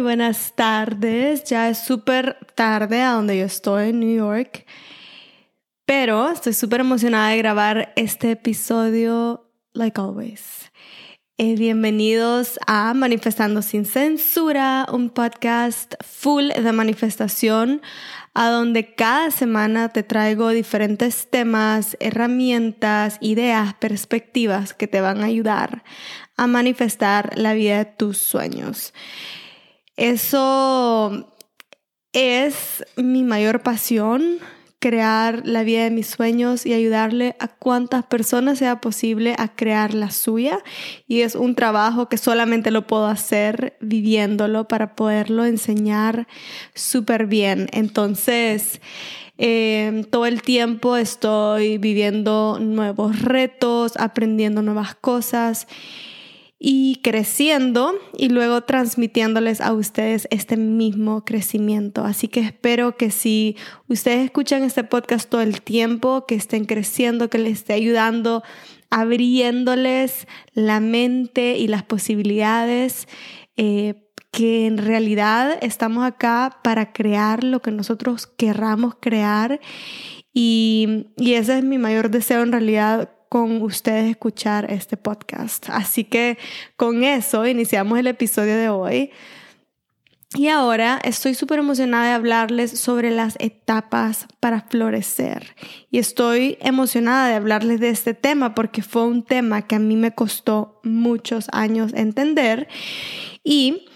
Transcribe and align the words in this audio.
buenas 0.00 0.54
tardes. 0.54 1.44
Ya 1.44 1.68
es 1.68 1.78
súper 1.78 2.36
tarde 2.54 3.02
a 3.02 3.12
donde 3.12 3.38
yo 3.38 3.46
estoy 3.46 3.90
en 3.90 4.00
New 4.00 4.16
York, 4.16 4.66
pero 5.84 6.30
estoy 6.30 6.52
súper 6.52 6.80
emocionada 6.80 7.30
de 7.30 7.38
grabar 7.38 7.92
este 7.96 8.32
episodio, 8.32 9.50
like 9.72 10.00
always. 10.00 10.70
Eh, 11.38 11.54
bienvenidos 11.54 12.58
a 12.66 12.94
Manifestando 12.94 13.60
sin 13.62 13.84
Censura, 13.84 14.86
un 14.90 15.10
podcast 15.10 15.94
full 16.02 16.48
de 16.48 16.72
manifestación, 16.72 17.82
a 18.34 18.48
donde 18.48 18.94
cada 18.94 19.30
semana 19.30 19.90
te 19.90 20.02
traigo 20.02 20.48
diferentes 20.50 21.28
temas, 21.30 21.96
herramientas, 22.00 23.18
ideas, 23.20 23.74
perspectivas 23.74 24.74
que 24.74 24.88
te 24.88 25.00
van 25.00 25.22
a 25.22 25.26
ayudar 25.26 25.84
a 26.36 26.46
manifestar 26.46 27.32
la 27.36 27.54
vida 27.54 27.78
de 27.78 27.84
tus 27.86 28.18
sueños. 28.18 28.92
Eso 29.96 31.32
es 32.12 32.84
mi 32.96 33.24
mayor 33.24 33.62
pasión, 33.62 34.38
crear 34.78 35.42
la 35.46 35.62
vida 35.62 35.84
de 35.84 35.90
mis 35.90 36.06
sueños 36.06 36.66
y 36.66 36.74
ayudarle 36.74 37.34
a 37.40 37.48
cuantas 37.48 38.04
personas 38.04 38.58
sea 38.58 38.80
posible 38.80 39.34
a 39.38 39.48
crear 39.48 39.94
la 39.94 40.10
suya. 40.10 40.60
Y 41.06 41.22
es 41.22 41.34
un 41.34 41.54
trabajo 41.54 42.08
que 42.08 42.18
solamente 42.18 42.70
lo 42.70 42.86
puedo 42.86 43.06
hacer 43.06 43.76
viviéndolo 43.80 44.68
para 44.68 44.94
poderlo 44.94 45.44
enseñar 45.44 46.28
súper 46.74 47.26
bien. 47.26 47.68
Entonces, 47.72 48.82
eh, 49.38 50.04
todo 50.10 50.26
el 50.26 50.42
tiempo 50.42 50.96
estoy 50.96 51.78
viviendo 51.78 52.58
nuevos 52.60 53.22
retos, 53.22 53.96
aprendiendo 53.96 54.60
nuevas 54.60 54.94
cosas 54.94 55.66
y 56.58 57.00
creciendo 57.02 57.94
y 58.16 58.30
luego 58.30 58.62
transmitiéndoles 58.62 59.60
a 59.60 59.72
ustedes 59.74 60.26
este 60.30 60.56
mismo 60.56 61.24
crecimiento. 61.24 62.04
Así 62.04 62.28
que 62.28 62.40
espero 62.40 62.96
que 62.96 63.10
si 63.10 63.56
ustedes 63.88 64.24
escuchan 64.24 64.62
este 64.62 64.84
podcast 64.84 65.28
todo 65.28 65.42
el 65.42 65.60
tiempo, 65.60 66.24
que 66.26 66.34
estén 66.34 66.64
creciendo, 66.64 67.28
que 67.28 67.38
les 67.38 67.58
esté 67.58 67.74
ayudando, 67.74 68.42
abriéndoles 68.88 70.26
la 70.54 70.80
mente 70.80 71.58
y 71.58 71.68
las 71.68 71.82
posibilidades. 71.82 73.06
Eh, 73.56 74.02
que 74.32 74.66
en 74.66 74.76
realidad 74.76 75.56
estamos 75.62 76.04
acá 76.04 76.58
para 76.62 76.92
crear 76.92 77.42
lo 77.42 77.62
que 77.62 77.70
nosotros 77.70 78.26
querramos 78.26 78.94
crear 79.00 79.60
y, 80.34 81.06
y 81.16 81.34
ese 81.34 81.56
es 81.56 81.64
mi 81.64 81.78
mayor 81.78 82.10
deseo 82.10 82.42
en 82.42 82.52
realidad 82.52 83.15
con 83.28 83.62
ustedes 83.62 84.10
escuchar 84.10 84.70
este 84.70 84.96
podcast. 84.96 85.68
Así 85.70 86.04
que 86.04 86.38
con 86.76 87.04
eso 87.04 87.46
iniciamos 87.46 87.98
el 87.98 88.06
episodio 88.06 88.56
de 88.56 88.68
hoy. 88.68 89.10
Y 90.34 90.48
ahora 90.48 91.00
estoy 91.02 91.34
súper 91.34 91.60
emocionada 91.60 92.08
de 92.08 92.12
hablarles 92.12 92.78
sobre 92.78 93.10
las 93.10 93.36
etapas 93.38 94.26
para 94.40 94.62
florecer. 94.62 95.54
Y 95.90 95.98
estoy 95.98 96.58
emocionada 96.60 97.28
de 97.28 97.36
hablarles 97.36 97.80
de 97.80 97.88
este 97.88 98.12
tema 98.12 98.54
porque 98.54 98.82
fue 98.82 99.04
un 99.04 99.22
tema 99.22 99.62
que 99.62 99.76
a 99.76 99.78
mí 99.78 99.96
me 99.96 100.14
costó 100.14 100.80
muchos 100.82 101.46
años 101.52 101.92
entender 101.94 102.68
y 103.44 103.86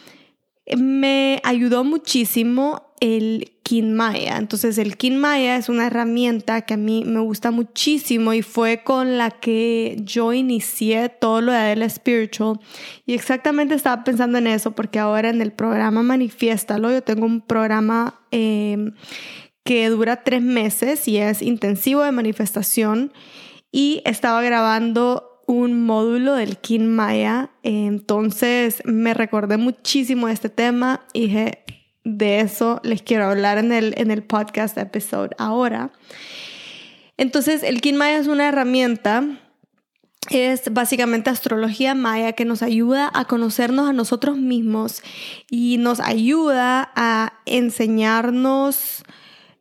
me 0.77 1.41
ayudó 1.45 1.85
muchísimo 1.85 2.90
el 3.01 3.53
Maya. 3.79 4.37
Entonces 4.37 4.79
el 4.79 4.97
Maya 5.13 5.57
es 5.57 5.69
una 5.69 5.87
herramienta 5.87 6.63
que 6.63 6.75
a 6.75 6.77
mí 6.77 7.05
me 7.07 7.21
gusta 7.21 7.51
muchísimo 7.51 8.33
y 8.33 8.43
fue 8.43 8.83
con 8.83 9.17
la 9.17 9.31
que 9.31 9.97
yo 10.03 10.33
inicié 10.33 11.09
todo 11.09 11.41
lo 11.41 11.53
de 11.53 11.59
Adela 11.59 11.89
Spiritual. 11.89 12.61
Y 13.07 13.15
exactamente 13.15 13.75
estaba 13.75 14.05
pensando 14.05 14.39
en 14.39 14.47
eso 14.47 14.73
porque 14.73 14.99
ahora 14.99 15.31
en 15.31 15.41
el 15.41 15.53
programa 15.53 16.03
Manifiéstalo, 16.03 16.91
yo 16.91 17.03
tengo 17.03 17.27
un 17.27 17.41
programa 17.41 18.21
em, 18.31 18.93
que 19.65 19.89
dura 19.89 20.25
tres 20.25 20.43
meses 20.43 21.07
y 21.07 21.19
es 21.19 21.43
intensivo 21.43 22.03
de 22.03 22.13
manifestación 22.13 23.13
y 23.71 24.03
estaba 24.05 24.43
grabando 24.43 25.43
un 25.47 25.85
módulo 25.85 26.35
del 26.35 26.59
Kin 26.59 26.89
Maya. 26.89 27.51
Entonces 27.63 28.83
me 28.85 29.15
recordé 29.15 29.57
muchísimo 29.59 30.27
de 30.27 30.33
este 30.33 30.49
tema 30.49 31.07
y 31.13 31.23
dije, 31.23 31.65
de 32.05 32.41
eso 32.41 32.81
les 32.83 33.03
quiero 33.03 33.27
hablar 33.27 33.59
en 33.59 33.73
el, 33.73 33.95
en 33.97 34.11
el 34.11 34.23
podcast 34.23 34.77
episode 34.79 35.31
ahora. 35.39 35.93
Entonces, 37.17 37.63
el 37.63 37.81
Kin 37.81 37.97
Maya 37.97 38.19
es 38.19 38.29
una 38.29 38.49
herramienta, 38.49 39.25
es 40.31 40.73
básicamente 40.73 41.31
astrología 41.31 41.95
maya 41.95 42.33
que 42.33 42.45
nos 42.45 42.63
ayuda 42.63 43.11
a 43.13 43.25
conocernos 43.25 43.89
a 43.89 43.93
nosotros 43.93 44.37
mismos 44.37 45.03
y 45.51 45.77
nos 45.79 46.01
ayuda 46.01 46.91
a 46.95 47.35
enseñarnos 47.47 49.05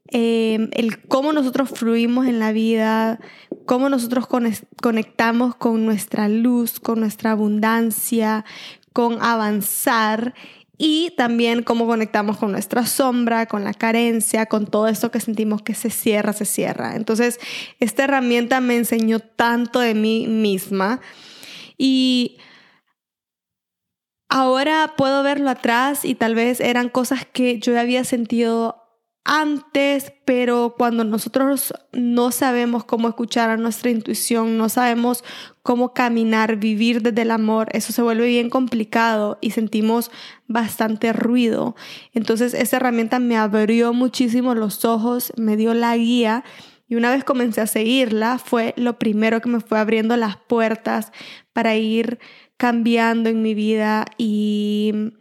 em, 0.08 0.70
el 0.74 1.02
cómo 1.08 1.34
nosotros 1.34 1.70
fluimos 1.70 2.28
en 2.28 2.40
la 2.40 2.52
vida, 2.52 3.20
cómo 3.66 3.90
nosotros 3.90 4.28
conectamos 4.82 5.56
con 5.56 5.86
nuestra 5.86 6.30
luz, 6.30 6.80
con 6.80 7.00
nuestra 7.00 7.32
abundancia, 7.32 8.46
con 8.94 9.22
avanzar 9.22 10.34
y 10.82 11.12
también 11.18 11.62
cómo 11.62 11.86
conectamos 11.86 12.38
con 12.38 12.54
nuestra 12.54 12.86
sombra, 12.86 13.48
con 13.48 13.66
la 13.66 13.74
carencia, 13.74 14.46
con 14.46 14.66
todo 14.66 14.88
esto 14.88 15.12
que 15.12 15.20
sentimos 15.20 15.62
que 15.62 15.76
se 15.76 15.90
cierra, 15.90 16.32
se 16.32 16.46
cierra. 16.46 16.96
Entonces, 16.96 17.38
esta 17.82 18.06
herramienta 18.06 18.62
me 18.62 18.78
enseñó 18.78 19.20
tanto 19.20 19.82
de 19.82 19.94
mí 19.94 20.26
misma 20.28 21.02
y 21.78 22.38
ahora 24.30 24.94
puedo 24.96 25.22
verlo 25.22 25.50
atrás 25.50 26.06
y 26.06 26.16
tal 26.16 26.34
vez 26.34 26.62
eran 26.62 26.88
cosas 26.88 27.26
que 27.26 27.60
yo 27.60 27.78
había 27.78 28.06
sentido 28.06 28.79
antes, 29.32 30.12
pero 30.26 30.74
cuando 30.76 31.04
nosotros 31.04 31.72
no 31.94 32.32
sabemos 32.32 32.84
cómo 32.84 33.08
escuchar 33.08 33.52
a 33.52 33.58
nuestra 33.58 33.92
intuición, 33.92 34.58
no 34.58 34.70
sabemos 34.70 35.24
cómo 35.62 35.94
caminar, 35.94 36.56
vivir 36.56 37.04
desde 37.04 37.22
el 37.22 37.30
amor, 37.30 37.70
eso 37.74 37.94
se 37.94 38.02
vuelve 38.02 38.26
bien 38.26 38.50
complicado 38.50 39.38
y 39.40 39.52
sentimos 39.52 40.10
bastante 40.48 41.14
ruido. 41.14 41.76
Entonces 42.12 42.56
esa 42.56 42.78
herramienta 42.78 43.20
me 43.20 43.38
abrió 43.38 43.94
muchísimo 43.94 44.56
los 44.56 44.84
ojos, 44.84 45.32
me 45.38 45.58
dio 45.58 45.76
la 45.76 45.96
guía 45.96 46.44
y 46.88 46.96
una 46.96 47.12
vez 47.12 47.24
comencé 47.24 47.62
a 47.62 47.68
seguirla 47.68 48.40
fue 48.40 48.74
lo 48.78 48.98
primero 48.98 49.42
que 49.42 49.50
me 49.50 49.60
fue 49.60 49.78
abriendo 49.78 50.18
las 50.18 50.38
puertas 50.38 51.12
para 51.54 51.76
ir 51.76 52.18
cambiando 52.58 53.30
en 53.30 53.44
mi 53.44 53.54
vida 53.54 54.06
y 54.18 55.14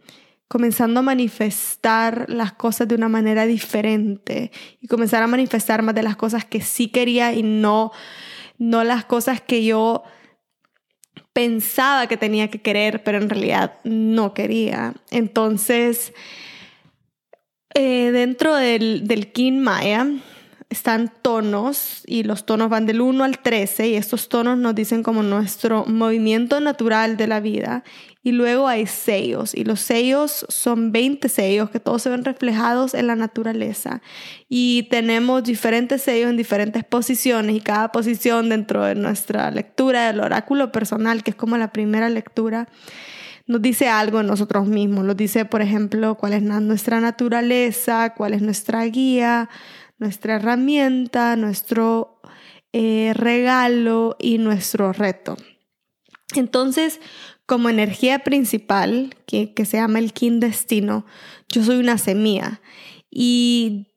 comenzando 0.49 0.99
a 0.99 1.03
manifestar 1.03 2.25
las 2.27 2.51
cosas 2.53 2.87
de 2.87 2.95
una 2.95 3.07
manera 3.07 3.45
diferente 3.45 4.51
y 4.81 4.87
comenzar 4.87 5.21
a 5.21 5.27
manifestar 5.27 5.83
más 5.83 5.93
de 5.93 6.03
las 6.03 6.15
cosas 6.15 6.43
que 6.43 6.59
sí 6.59 6.87
quería 6.87 7.33
y 7.33 7.43
no, 7.43 7.91
no 8.57 8.83
las 8.83 9.05
cosas 9.05 9.41
que 9.41 9.63
yo 9.63 10.03
pensaba 11.33 12.07
que 12.07 12.17
tenía 12.17 12.49
que 12.49 12.61
querer, 12.61 13.03
pero 13.03 13.19
en 13.19 13.29
realidad 13.29 13.75
no 13.83 14.33
quería. 14.33 14.95
Entonces, 15.11 16.13
eh, 17.75 18.09
dentro 18.11 18.55
del, 18.55 19.07
del 19.07 19.31
Kin 19.31 19.59
Maya, 19.59 20.07
están 20.69 21.11
tonos 21.23 22.03
y 22.05 22.23
los 22.23 22.45
tonos 22.45 22.69
van 22.69 22.85
del 22.85 23.01
1 23.01 23.23
al 23.23 23.39
13 23.39 23.89
y 23.89 23.95
estos 23.95 24.29
tonos 24.29 24.57
nos 24.57 24.75
dicen 24.75 25.01
como 25.01 25.23
nuestro 25.23 25.85
movimiento 25.85 26.59
natural 26.59 27.17
de 27.17 27.27
la 27.27 27.39
vida. 27.39 27.83
Y 28.21 28.33
luego 28.33 28.67
hay 28.67 28.85
sellos 28.85 29.55
y 29.55 29.63
los 29.63 29.79
sellos 29.79 30.45
son 30.47 30.91
20 30.91 31.27
sellos 31.27 31.71
que 31.71 31.79
todos 31.79 32.03
se 32.03 32.09
ven 32.09 32.23
reflejados 32.23 32.93
en 32.93 33.07
la 33.07 33.15
naturaleza. 33.15 34.01
Y 34.47 34.83
tenemos 34.91 35.43
diferentes 35.43 36.03
sellos 36.03 36.29
en 36.29 36.37
diferentes 36.37 36.83
posiciones 36.83 37.55
y 37.55 37.61
cada 37.61 37.91
posición 37.91 38.49
dentro 38.49 38.83
de 38.83 38.93
nuestra 38.93 39.49
lectura 39.49 40.07
del 40.07 40.19
oráculo 40.19 40.71
personal 40.71 41.23
que 41.23 41.31
es 41.31 41.35
como 41.35 41.57
la 41.57 41.71
primera 41.71 42.09
lectura 42.09 42.67
nos 43.47 43.63
dice 43.63 43.89
algo 43.89 44.19
en 44.19 44.27
nosotros 44.27 44.67
mismos, 44.67 45.03
nos 45.03 45.17
dice 45.17 45.43
por 45.43 45.63
ejemplo 45.63 46.13
cuál 46.13 46.33
es 46.33 46.43
nuestra 46.43 46.99
naturaleza, 46.99 48.13
cuál 48.15 48.35
es 48.35 48.43
nuestra 48.43 48.83
guía, 48.83 49.49
nuestra 49.99 50.35
herramienta, 50.37 51.35
nuestro 51.35 52.19
eh, 52.73 53.13
regalo 53.15 54.15
y 54.19 54.37
nuestro 54.37 54.93
reto. 54.93 55.37
Entonces, 56.35 56.99
como 57.45 57.69
energía 57.69 58.19
principal, 58.19 59.15
que, 59.25 59.53
se 59.65 59.77
llama 59.77 59.99
el 59.99 60.13
Kin 60.13 60.39
Destino, 60.39 61.05
yo 61.49 61.63
soy 61.63 61.77
una 61.77 61.97
semilla 61.97 62.61
y 63.09 63.87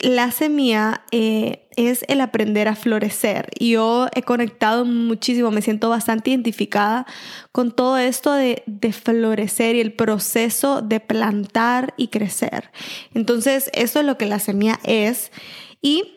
la 0.00 0.30
semilla 0.30 1.04
eh, 1.12 1.68
es 1.76 2.04
el 2.08 2.20
aprender 2.20 2.68
a 2.68 2.76
florecer. 2.76 3.48
Yo 3.58 4.08
he 4.14 4.22
conectado 4.22 4.84
muchísimo, 4.84 5.50
me 5.50 5.62
siento 5.62 5.88
bastante 5.88 6.30
identificada 6.30 7.06
con 7.52 7.72
todo 7.72 7.96
esto 7.96 8.32
de, 8.32 8.62
de, 8.66 8.92
florecer 8.92 9.76
y 9.76 9.80
el 9.80 9.92
proceso 9.92 10.82
de 10.82 11.00
plantar 11.00 11.94
y 11.96 12.08
crecer. 12.08 12.70
Entonces, 13.14 13.70
eso 13.72 14.00
es 14.00 14.06
lo 14.06 14.18
que 14.18 14.26
la 14.26 14.38
semilla 14.38 14.78
es. 14.84 15.32
Y 15.80 16.14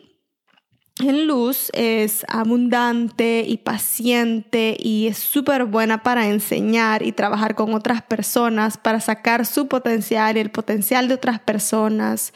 en 1.00 1.26
luz 1.26 1.70
es 1.74 2.26
abundante 2.28 3.44
y 3.46 3.58
paciente 3.58 4.76
y 4.78 5.06
es 5.06 5.18
súper 5.18 5.64
buena 5.64 6.02
para 6.02 6.28
enseñar 6.28 7.02
y 7.02 7.12
trabajar 7.12 7.54
con 7.54 7.72
otras 7.72 8.02
personas, 8.02 8.76
para 8.76 9.00
sacar 9.00 9.46
su 9.46 9.68
potencial 9.68 10.36
y 10.36 10.40
el 10.40 10.50
potencial 10.50 11.08
de 11.08 11.14
otras 11.14 11.38
personas. 11.38 12.32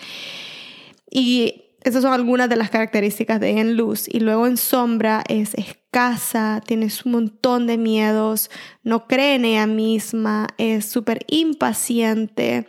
Y 1.14 1.62
esas 1.82 2.02
son 2.02 2.12
algunas 2.12 2.48
de 2.48 2.56
las 2.56 2.70
características 2.70 3.38
de 3.38 3.60
en 3.60 3.76
luz. 3.76 4.08
Y 4.08 4.20
luego 4.20 4.46
en 4.46 4.56
sombra 4.56 5.22
es 5.28 5.52
escasa, 5.54 6.62
tienes 6.64 7.04
un 7.04 7.12
montón 7.12 7.66
de 7.66 7.76
miedos, 7.76 8.50
no 8.82 9.06
cree 9.06 9.34
en 9.34 9.44
ella 9.44 9.66
misma, 9.66 10.48
es 10.56 10.86
súper 10.86 11.24
impaciente, 11.26 12.66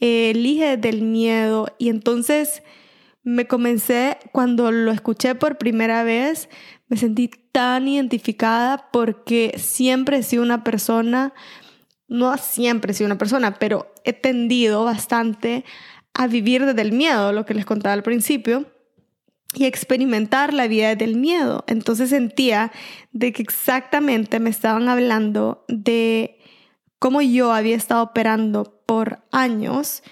elige 0.00 0.76
del 0.78 1.02
miedo. 1.02 1.66
Y 1.78 1.90
entonces 1.90 2.62
me 3.24 3.46
comencé, 3.46 4.16
cuando 4.32 4.72
lo 4.72 4.90
escuché 4.90 5.34
por 5.34 5.58
primera 5.58 6.02
vez, 6.02 6.48
me 6.88 6.96
sentí 6.96 7.28
tan 7.52 7.88
identificada 7.88 8.88
porque 8.92 9.54
siempre 9.58 10.18
he 10.18 10.22
sido 10.22 10.42
una 10.42 10.64
persona, 10.64 11.34
no 12.08 12.36
siempre 12.36 12.92
he 12.92 12.94
sido 12.94 13.06
una 13.06 13.18
persona, 13.18 13.58
pero 13.58 13.92
he 14.04 14.12
tendido 14.12 14.84
bastante 14.84 15.64
a 16.14 16.26
vivir 16.26 16.64
desde 16.64 16.82
el 16.82 16.92
miedo, 16.92 17.32
lo 17.32 17.46
que 17.46 17.54
les 17.54 17.64
contaba 17.64 17.92
al 17.92 18.02
principio, 18.02 18.66
y 19.54 19.66
experimentar 19.66 20.54
la 20.54 20.66
vida 20.66 20.94
del 20.94 21.16
miedo. 21.16 21.64
Entonces 21.66 22.10
sentía 22.10 22.72
de 23.12 23.32
que 23.32 23.42
exactamente 23.42 24.40
me 24.40 24.50
estaban 24.50 24.88
hablando 24.88 25.64
de 25.68 26.38
cómo 26.98 27.20
yo 27.20 27.52
había 27.52 27.76
estado 27.76 28.02
operando 28.02 28.82
por 28.86 29.22
años 29.30 30.02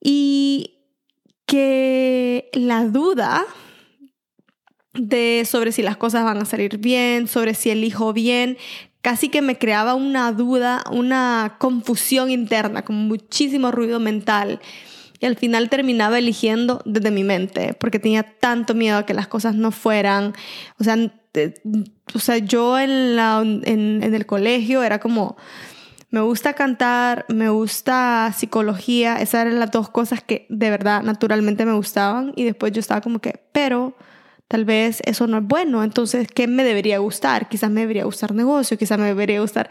y 0.00 0.74
que 1.46 2.50
la 2.52 2.84
duda 2.84 3.44
de 4.92 5.44
sobre 5.44 5.72
si 5.72 5.82
las 5.82 5.96
cosas 5.96 6.24
van 6.24 6.38
a 6.38 6.44
salir 6.44 6.78
bien, 6.78 7.26
sobre 7.26 7.54
si 7.54 7.70
elijo 7.70 8.12
bien, 8.12 8.56
casi 9.04 9.28
que 9.28 9.42
me 9.42 9.58
creaba 9.58 9.94
una 9.94 10.32
duda, 10.32 10.82
una 10.90 11.56
confusión 11.58 12.30
interna, 12.30 12.86
con 12.86 12.96
muchísimo 12.96 13.70
ruido 13.70 14.00
mental. 14.00 14.60
Y 15.20 15.26
al 15.26 15.36
final 15.36 15.68
terminaba 15.68 16.18
eligiendo 16.18 16.80
desde 16.86 17.10
mi 17.10 17.22
mente, 17.22 17.74
porque 17.74 17.98
tenía 17.98 18.22
tanto 18.22 18.74
miedo 18.74 18.96
a 18.96 19.04
que 19.04 19.12
las 19.12 19.28
cosas 19.28 19.56
no 19.56 19.72
fueran. 19.72 20.32
O 20.80 20.84
sea, 20.84 20.96
o 22.14 22.18
sea 22.18 22.38
yo 22.38 22.78
en, 22.78 23.14
la, 23.14 23.42
en, 23.42 24.02
en 24.02 24.14
el 24.14 24.24
colegio 24.24 24.82
era 24.82 25.00
como, 25.00 25.36
me 26.08 26.22
gusta 26.22 26.54
cantar, 26.54 27.26
me 27.28 27.50
gusta 27.50 28.32
psicología, 28.34 29.16
esas 29.16 29.42
eran 29.42 29.60
las 29.60 29.70
dos 29.70 29.90
cosas 29.90 30.22
que 30.22 30.46
de 30.48 30.70
verdad 30.70 31.02
naturalmente 31.02 31.66
me 31.66 31.74
gustaban 31.74 32.32
y 32.36 32.44
después 32.44 32.72
yo 32.72 32.80
estaba 32.80 33.02
como 33.02 33.18
que, 33.18 33.42
pero 33.52 33.94
tal 34.48 34.64
vez 34.64 35.00
eso 35.04 35.26
no 35.26 35.38
es 35.38 35.44
bueno, 35.44 35.82
entonces, 35.82 36.28
¿qué 36.28 36.46
me 36.46 36.64
debería 36.64 36.98
gustar? 36.98 37.48
Quizás 37.48 37.70
me 37.70 37.80
debería 37.80 38.04
gustar 38.04 38.34
negocio, 38.34 38.78
quizás 38.78 38.98
me 38.98 39.06
debería 39.06 39.40
gustar. 39.40 39.70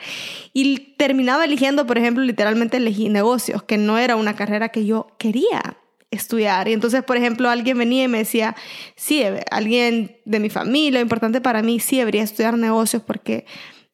Y 0.52 0.96
terminaba 0.98 1.46
eligiendo, 1.46 1.86
por 1.86 1.98
ejemplo, 1.98 2.24
literalmente 2.24 2.78
elegí 2.78 3.10
negocios, 3.10 3.64
que 3.64 3.78
no 3.78 3.98
era 3.98 4.16
una 4.16 4.36
carrera 4.36 4.70
que 4.70 4.86
yo 4.86 5.08
quería 5.18 5.78
estudiar. 6.12 6.68
Y 6.68 6.74
entonces, 6.74 7.04
por 7.04 7.18
ejemplo, 7.18 7.50
alguien 7.50 7.78
venía 7.78 8.04
y 8.04 8.08
me 8.08 8.20
decía, 8.20 8.56
sí, 8.96 9.24
alguien 9.52 10.18
de 10.26 10.40
mi 10.40 10.50
familia, 10.50 11.02
importante 11.02 11.42
para 11.42 11.62
mí, 11.62 11.80
sí 11.80 11.98
debería 11.98 12.24
estudiar 12.24 12.58
negocios 12.58 13.02
porque 13.04 13.46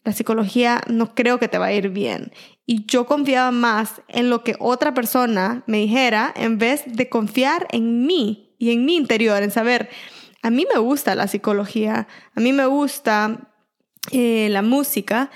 la 0.04 0.14
psicología 0.14 0.82
no 0.88 1.14
creo 1.14 1.40
que 1.40 1.48
te 1.48 1.58
va 1.58 1.68
a 1.68 1.74
ir 1.74 1.90
bien. 1.90 2.32
Y 2.66 2.86
yo 2.86 3.06
confiaba 3.06 3.52
más 3.52 4.02
en 4.08 4.30
lo 4.30 4.44
que 4.44 4.56
otra 4.60 4.94
persona 4.94 5.64
me 5.66 5.78
dijera 5.78 6.34
en 6.36 6.58
vez 6.58 6.84
de 6.86 7.10
confiar 7.10 7.68
en 7.72 8.06
mí 8.06 8.56
y 8.60 8.72
en 8.72 8.86
mi 8.86 8.96
interior, 8.96 9.42
en 9.42 9.52
saber, 9.52 9.90
a 10.42 10.50
mí 10.50 10.66
me 10.74 10.80
gusta 10.80 11.16
la 11.16 11.28
psicología, 11.28 12.08
a 12.36 12.40
mí 12.40 12.54
me 12.54 12.66
gusta 12.66 13.52
eh, 14.12 14.48
la 14.50 14.62
música 14.62 15.30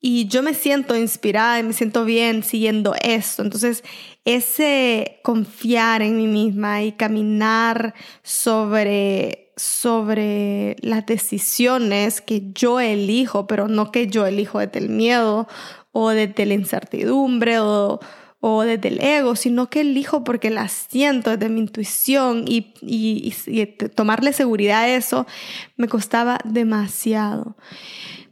y 0.00 0.26
yo 0.26 0.42
me 0.42 0.54
siento 0.54 0.96
inspirada 0.96 1.60
y 1.60 1.62
me 1.62 1.72
siento 1.72 2.04
bien 2.04 2.42
siguiendo 2.42 2.94
esto. 3.02 3.42
Entonces, 3.42 3.84
ese 4.24 5.20
confiar 5.22 6.02
en 6.02 6.16
mí 6.16 6.26
misma 6.26 6.82
y 6.82 6.92
caminar 6.92 7.94
sobre 8.22 9.42
sobre 9.56 10.76
las 10.80 11.06
decisiones 11.06 12.20
que 12.20 12.50
yo 12.52 12.80
elijo, 12.80 13.46
pero 13.46 13.68
no 13.68 13.92
que 13.92 14.08
yo 14.08 14.26
elijo 14.26 14.58
desde 14.58 14.78
el 14.78 14.88
miedo 14.88 15.46
o 15.92 16.10
desde 16.10 16.46
la 16.46 16.54
incertidumbre 16.54 17.60
o, 17.60 18.00
o 18.44 18.62
desde 18.62 18.88
el 18.88 19.00
ego, 19.00 19.36
sino 19.36 19.70
que 19.70 19.82
elijo 19.82 20.24
porque 20.24 20.50
las 20.50 20.72
siento 20.72 21.30
desde 21.30 21.48
mi 21.48 21.60
intuición 21.60 22.44
y, 22.48 22.74
y, 22.82 23.32
y 23.46 23.66
tomarle 23.66 24.32
seguridad 24.32 24.80
a 24.82 24.88
eso 24.88 25.28
me 25.76 25.86
costaba 25.86 26.38
demasiado. 26.44 27.56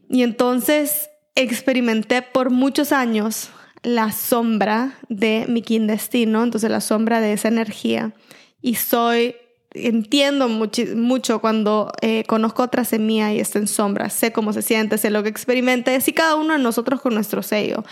Y 0.08 0.24
entonces 0.24 1.10
experimenté 1.36 2.22
por 2.22 2.50
muchos 2.50 2.90
años 2.90 3.50
la 3.84 4.10
sombra 4.10 4.98
de 5.08 5.46
mi 5.48 5.62
destino, 5.86 6.42
entonces 6.42 6.70
la 6.72 6.80
sombra 6.80 7.20
de 7.20 7.32
esa 7.34 7.46
energía. 7.46 8.12
Y 8.60 8.74
soy 8.74 9.36
entiendo 9.72 10.48
mucho 10.48 11.40
cuando 11.40 11.92
eh, 12.02 12.24
conozco 12.26 12.64
otra 12.64 12.84
semilla 12.84 13.32
y 13.32 13.38
está 13.38 13.60
en 13.60 13.68
sombra, 13.68 14.10
sé 14.10 14.32
cómo 14.32 14.52
se 14.52 14.62
siente, 14.62 14.98
sé 14.98 15.10
lo 15.10 15.22
que 15.22 15.28
experimenta, 15.28 15.94
y 15.94 16.12
cada 16.12 16.34
uno 16.34 16.54
de 16.54 16.58
nosotros 16.58 17.00
con 17.00 17.14
nuestro 17.14 17.44
sello. 17.44 17.84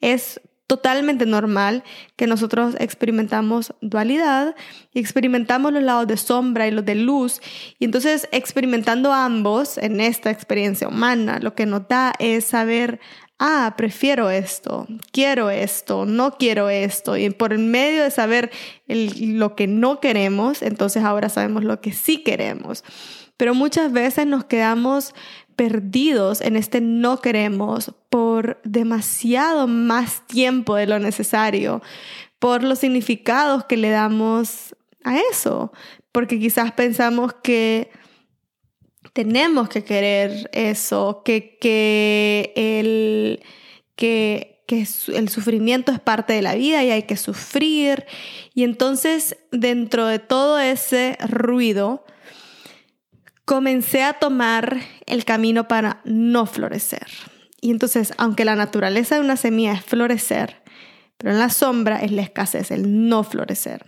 Es 0.00 0.40
totalmente 0.66 1.26
normal 1.26 1.84
que 2.16 2.26
nosotros 2.26 2.74
experimentamos 2.78 3.74
dualidad 3.80 4.54
y 4.92 5.00
experimentamos 5.00 5.72
los 5.72 5.82
lados 5.82 6.06
de 6.06 6.16
sombra 6.16 6.66
y 6.66 6.70
los 6.70 6.84
de 6.84 6.94
luz. 6.94 7.40
Y 7.78 7.84
entonces 7.84 8.28
experimentando 8.32 9.12
ambos 9.12 9.78
en 9.78 10.00
esta 10.00 10.30
experiencia 10.30 10.88
humana, 10.88 11.38
lo 11.40 11.54
que 11.54 11.66
nos 11.66 11.86
da 11.88 12.14
es 12.18 12.46
saber 12.46 13.00
ah, 13.38 13.74
prefiero 13.76 14.30
esto, 14.30 14.86
quiero 15.12 15.50
esto, 15.50 16.06
no 16.06 16.32
quiero 16.32 16.70
esto. 16.70 17.16
Y 17.16 17.30
por 17.30 17.52
el 17.52 17.58
medio 17.58 18.02
de 18.02 18.10
saber 18.10 18.50
lo 18.86 19.54
que 19.56 19.66
no 19.66 20.00
queremos, 20.00 20.62
entonces 20.62 21.04
ahora 21.04 21.28
sabemos 21.28 21.64
lo 21.64 21.80
que 21.80 21.92
sí 21.92 22.22
queremos. 22.22 22.84
Pero 23.36 23.54
muchas 23.54 23.92
veces 23.92 24.26
nos 24.26 24.44
quedamos 24.44 25.12
perdidos 25.56 26.40
en 26.40 26.56
este 26.56 26.80
no 26.80 27.20
queremos 27.20 27.92
por 28.10 28.60
demasiado 28.64 29.66
más 29.66 30.26
tiempo 30.26 30.76
de 30.76 30.86
lo 30.86 30.98
necesario, 30.98 31.82
por 32.38 32.62
los 32.62 32.80
significados 32.80 33.64
que 33.64 33.76
le 33.76 33.90
damos 33.90 34.74
a 35.04 35.18
eso, 35.30 35.72
porque 36.12 36.38
quizás 36.38 36.72
pensamos 36.72 37.34
que 37.42 37.90
tenemos 39.12 39.68
que 39.68 39.84
querer 39.84 40.50
eso, 40.52 41.22
que, 41.24 41.56
que, 41.60 42.52
el, 42.56 43.40
que, 43.94 44.62
que 44.66 44.86
el 45.14 45.28
sufrimiento 45.28 45.92
es 45.92 46.00
parte 46.00 46.32
de 46.32 46.42
la 46.42 46.54
vida 46.54 46.82
y 46.82 46.90
hay 46.90 47.04
que 47.04 47.16
sufrir. 47.16 48.06
Y 48.54 48.64
entonces, 48.64 49.36
dentro 49.52 50.06
de 50.06 50.18
todo 50.18 50.58
ese 50.58 51.16
ruido, 51.28 52.04
comencé 53.44 54.02
a 54.02 54.14
tomar 54.14 54.78
el 55.06 55.24
camino 55.24 55.68
para 55.68 56.00
no 56.04 56.46
florecer. 56.46 57.06
Y 57.60 57.70
entonces, 57.70 58.12
aunque 58.18 58.44
la 58.44 58.56
naturaleza 58.56 59.14
de 59.14 59.22
una 59.22 59.36
semilla 59.36 59.72
es 59.72 59.84
florecer, 59.84 60.62
pero 61.16 61.32
en 61.32 61.38
la 61.38 61.50
sombra 61.50 62.02
es 62.02 62.12
la 62.12 62.22
escasez, 62.22 62.70
el 62.70 63.08
no 63.08 63.24
florecer. 63.24 63.86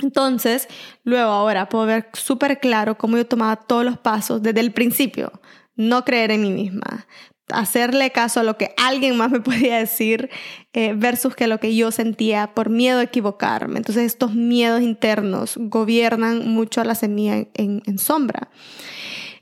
Entonces, 0.00 0.68
luego 1.02 1.30
ahora 1.30 1.68
puedo 1.68 1.86
ver 1.86 2.08
súper 2.12 2.60
claro 2.60 2.96
cómo 2.96 3.16
yo 3.16 3.26
tomaba 3.26 3.56
todos 3.56 3.84
los 3.84 3.98
pasos 3.98 4.42
desde 4.42 4.60
el 4.60 4.72
principio. 4.72 5.32
No 5.74 6.04
creer 6.04 6.30
en 6.30 6.42
mí 6.42 6.50
misma, 6.50 7.06
hacerle 7.52 8.10
caso 8.10 8.40
a 8.40 8.42
lo 8.42 8.56
que 8.56 8.74
alguien 8.76 9.16
más 9.16 9.30
me 9.30 9.40
podía 9.42 9.78
decir 9.78 10.30
eh, 10.72 10.94
versus 10.94 11.34
que 11.34 11.46
lo 11.46 11.60
que 11.60 11.74
yo 11.74 11.90
sentía 11.90 12.54
por 12.54 12.70
miedo 12.70 12.98
a 12.98 13.04
equivocarme. 13.04 13.78
Entonces 13.78 14.04
estos 14.04 14.34
miedos 14.34 14.82
internos 14.82 15.54
gobiernan 15.58 16.48
mucho 16.48 16.80
a 16.80 16.84
la 16.84 16.94
semilla 16.94 17.46
en, 17.54 17.98
sombra. 17.98 18.50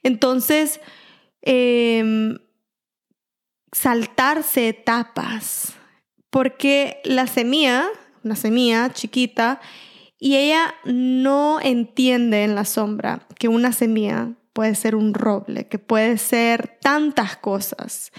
Entonces, 0.03 0.81
em, 1.43 2.39
saltarse 3.73 4.69
etapas, 4.69 5.75
porque 6.31 7.01
la 7.05 7.27
semilla, 7.27 7.87
una 8.23 8.37
semilla 8.37 8.93
chiquita, 8.93 9.61
y 10.19 10.37
ella 10.37 10.75
no 10.85 11.61
entiende 11.61 12.45
en 12.45 12.55
la 12.55 12.65
sombra 12.65 13.27
que 13.39 13.49
una 13.49 13.73
semilla 13.73 14.33
puede 14.57 14.75
ser 14.75 14.97
un 14.97 15.13
roble, 15.13 15.69
que 15.69 15.79
puede 15.79 16.17
ser 16.17 16.79
tantas 16.81 17.37
cosas. 17.37 18.11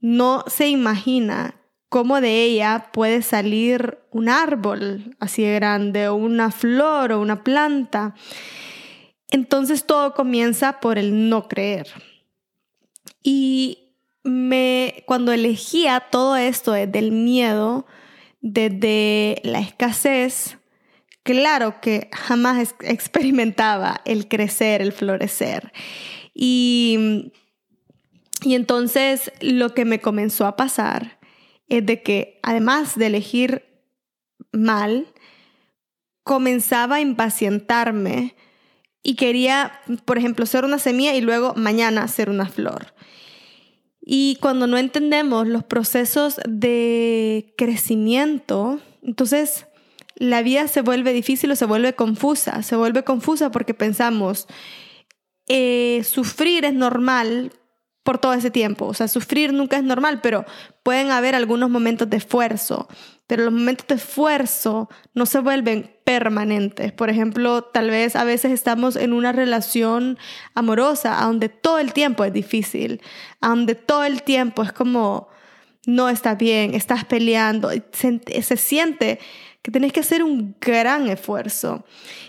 No 0.00 0.42
se 0.48 0.68
imagina 0.68 1.54
cómo 1.88 2.20
de 2.20 2.42
ella 2.42 2.90
puede 2.92 3.22
salir 3.22 4.00
un 4.10 4.28
árbol 4.28 5.16
así 5.20 5.44
de 5.44 5.54
grande, 5.54 6.08
o 6.08 6.16
una 6.16 6.50
flor, 6.50 7.12
o 7.12 7.20
una 7.20 7.44
planta. 7.44 8.16
Entonces 9.28 9.86
todo 9.86 10.12
comienza 10.12 10.80
por 10.80 10.98
el 10.98 11.28
no 11.28 11.46
creer. 11.46 11.86
Y 13.22 13.94
me, 14.24 15.04
cuando 15.06 15.30
elegía 15.30 16.00
todo 16.10 16.34
esto 16.34 16.72
desde 16.72 16.98
el 16.98 17.12
miedo, 17.12 17.86
desde 18.40 19.40
la 19.44 19.60
escasez, 19.60 20.58
claro 21.30 21.80
que 21.80 22.08
jamás 22.12 22.74
experimentaba 22.80 24.00
el 24.04 24.28
crecer, 24.28 24.82
el 24.82 24.92
florecer. 24.92 25.72
Y, 26.34 27.32
y 28.42 28.54
entonces 28.54 29.32
lo 29.40 29.74
que 29.74 29.84
me 29.84 30.00
comenzó 30.00 30.46
a 30.46 30.56
pasar 30.56 31.18
es 31.68 31.86
de 31.86 32.02
que 32.02 32.40
además 32.42 32.96
de 32.96 33.06
elegir 33.06 33.64
mal, 34.52 35.06
comenzaba 36.22 36.96
a 36.96 37.00
impacientarme 37.00 38.34
y 39.02 39.14
quería, 39.14 39.80
por 40.04 40.18
ejemplo, 40.18 40.46
ser 40.46 40.64
una 40.64 40.78
semilla 40.78 41.14
y 41.14 41.20
luego 41.20 41.54
mañana 41.54 42.06
ser 42.08 42.28
una 42.28 42.46
flor. 42.46 42.94
Y 44.00 44.36
cuando 44.40 44.66
no 44.66 44.76
entendemos 44.78 45.46
los 45.46 45.64
procesos 45.64 46.40
de 46.46 47.54
crecimiento, 47.56 48.80
entonces 49.02 49.66
la 50.20 50.42
vida 50.42 50.68
se 50.68 50.82
vuelve 50.82 51.14
difícil 51.14 51.50
o 51.50 51.56
se 51.56 51.64
vuelve 51.64 51.94
confusa. 51.94 52.62
Se 52.62 52.76
vuelve 52.76 53.04
confusa 53.04 53.50
porque 53.50 53.72
pensamos, 53.72 54.46
eh, 55.48 56.02
sufrir 56.04 56.66
es 56.66 56.74
normal 56.74 57.52
por 58.02 58.18
todo 58.18 58.34
ese 58.34 58.50
tiempo. 58.50 58.84
O 58.84 58.92
sea, 58.92 59.08
sufrir 59.08 59.54
nunca 59.54 59.78
es 59.78 59.82
normal, 59.82 60.20
pero 60.20 60.44
pueden 60.82 61.10
haber 61.10 61.34
algunos 61.34 61.70
momentos 61.70 62.10
de 62.10 62.18
esfuerzo. 62.18 62.86
Pero 63.26 63.44
los 63.44 63.52
momentos 63.52 63.86
de 63.88 63.94
esfuerzo 63.94 64.90
no 65.14 65.24
se 65.24 65.38
vuelven 65.38 65.90
permanentes. 66.04 66.92
Por 66.92 67.08
ejemplo, 67.08 67.62
tal 67.62 67.88
vez 67.88 68.14
a 68.14 68.24
veces 68.24 68.52
estamos 68.52 68.96
en 68.96 69.14
una 69.14 69.32
relación 69.32 70.18
amorosa 70.54 71.18
donde 71.22 71.48
todo 71.48 71.78
el 71.78 71.94
tiempo 71.94 72.24
es 72.24 72.32
difícil, 72.34 73.00
donde 73.40 73.74
todo 73.74 74.04
el 74.04 74.22
tiempo 74.22 74.62
es 74.62 74.72
como 74.72 75.28
no 75.86 76.10
está 76.10 76.34
bien, 76.34 76.74
estás 76.74 77.06
peleando, 77.06 77.70
se, 77.92 78.42
se 78.42 78.56
siente 78.58 79.18
que 79.62 79.70
tenés 79.70 79.92
que 79.92 80.00
hacer 80.00 80.22
un 80.22 80.56
gran 80.60 81.08
esfuerzo. 81.08 81.84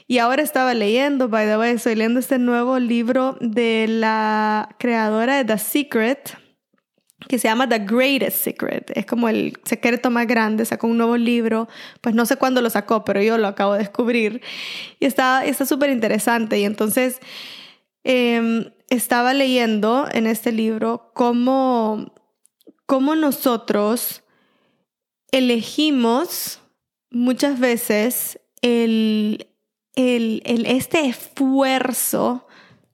Y 0.08 0.18
ahora 0.18 0.42
estaba 0.42 0.74
leyendo, 0.74 1.30
by 1.30 1.48
the 1.48 1.58
way, 1.58 1.74
estoy 1.74 1.96
leyendo 1.96 2.20
este 2.20 2.40
nuevo 2.40 2.80
libro 2.80 3.38
de 3.40 3.86
la 3.88 4.76
creadora 4.80 5.38
de 5.38 5.46
The 5.46 5.58
Secret, 5.58 6.38
que 7.28 7.40
se 7.40 7.48
llama 7.48 7.70
The 7.70 7.80
Greatest 7.80 8.44
Secret. 8.44 8.92
Es 8.96 9.06
como 9.06 9.30
el 9.30 9.54
secreto 9.64 10.10
más 10.10 10.28
grande. 10.28 10.66
Sacó 10.66 10.88
un 10.88 10.98
nuevo 10.98 11.16
libro. 11.18 11.70
Pues 12.02 12.16
no 12.16 12.26
sé 12.26 12.36
cuándo 12.36 12.62
lo 12.62 12.70
sacó, 12.70 13.06
pero 13.06 13.22
yo 13.22 13.38
lo 13.38 13.48
acabo 13.48 13.74
de 13.74 13.80
descubrir. 13.80 14.42
Y 15.00 15.06
está 15.06 15.44
súper 15.66 15.92
interesante. 15.92 16.60
Y 16.60 16.66
entonces 16.66 17.20
em, 18.04 18.72
estaba 18.90 19.34
leyendo 19.34 20.08
en 20.12 20.26
este 20.28 20.52
libro 20.52 21.12
cómo, 21.14 22.14
cómo 22.86 23.16
nosotros 23.16 24.24
elegimos 25.32 26.61
muchas 27.12 27.60
veces 27.60 28.40
el, 28.62 29.48
el, 29.96 30.42
el, 30.46 30.66
este 30.66 31.06
esfuerzo 31.06 32.48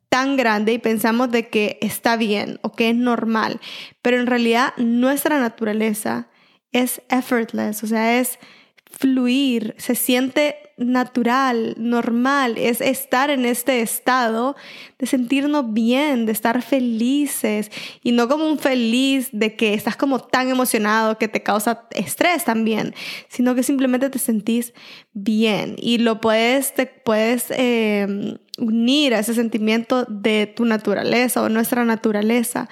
tan 0.10 0.36
grande 0.36 0.74
y 0.74 0.80
pensamos 0.80 1.32
de 1.32 1.50
que 1.50 1.78
está 1.82 2.18
bien 2.18 2.60
o 2.64 2.72
que 2.72 2.90
es 2.90 2.96
normal, 2.96 3.60
pero 4.02 4.20
en 4.20 4.28
realidad 4.28 4.74
nuestra 4.78 5.40
naturaleza 5.40 6.30
es 6.72 7.02
effortless, 7.10 7.84
o 7.84 7.88
sea, 7.88 8.20
es 8.20 8.40
fluir, 8.90 9.76
se 9.78 9.96
siente 9.96 10.56
natural, 10.78 11.74
normal, 11.78 12.58
es 12.58 12.82
estar 12.82 13.32
en 13.32 13.46
este 13.46 13.82
estado 13.82 14.56
de 15.00 15.08
sentirnos 15.08 15.74
bien, 15.74 16.28
de 16.28 16.32
estar 16.32 16.62
felices 16.62 17.72
y 18.04 18.12
no 18.12 18.28
como 18.28 18.48
un 18.48 18.60
feliz 18.60 19.30
de 19.32 19.56
que 19.56 19.74
estás 19.74 19.96
como 19.96 20.20
tan 20.20 20.50
emocionado 20.50 21.18
que 21.18 21.28
te 21.28 21.42
causa 21.42 21.88
estrés 21.92 22.46
también, 22.46 22.94
sino 23.28 23.56
que 23.56 23.64
simplemente 23.64 24.10
te 24.10 24.20
sentís 24.20 24.74
bien 25.14 25.76
y 25.80 25.98
lo 25.98 26.22
puedes, 26.22 26.74
te 26.76 26.86
puedes 26.86 27.46
em, 27.50 28.38
unir 28.58 29.14
a 29.14 29.20
ese 29.20 29.34
sentimiento 29.34 30.06
de 30.06 30.48
tu 30.48 30.66
naturaleza 30.66 31.42
o 31.42 31.50
nuestra 31.50 31.86
naturaleza. 31.86 32.68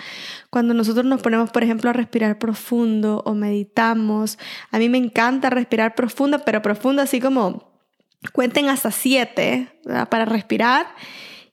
Cuando 0.49 0.73
nosotros 0.73 1.05
nos 1.05 1.21
ponemos, 1.21 1.51
por 1.51 1.63
ejemplo, 1.63 1.89
a 1.89 1.93
respirar 1.93 2.39
profundo 2.39 3.21
o 3.25 3.33
meditamos, 3.35 4.39
a 4.71 4.79
mí 4.79 4.89
me 4.89 4.97
encanta 4.97 5.49
respirar 5.49 5.95
profundo, 5.95 6.39
pero 6.45 6.61
profundo 6.61 7.01
así 7.01 7.19
como 7.19 7.71
cuenten 8.33 8.69
hasta 8.69 8.91
siete 8.91 9.79
para 10.09 10.25
respirar 10.25 10.87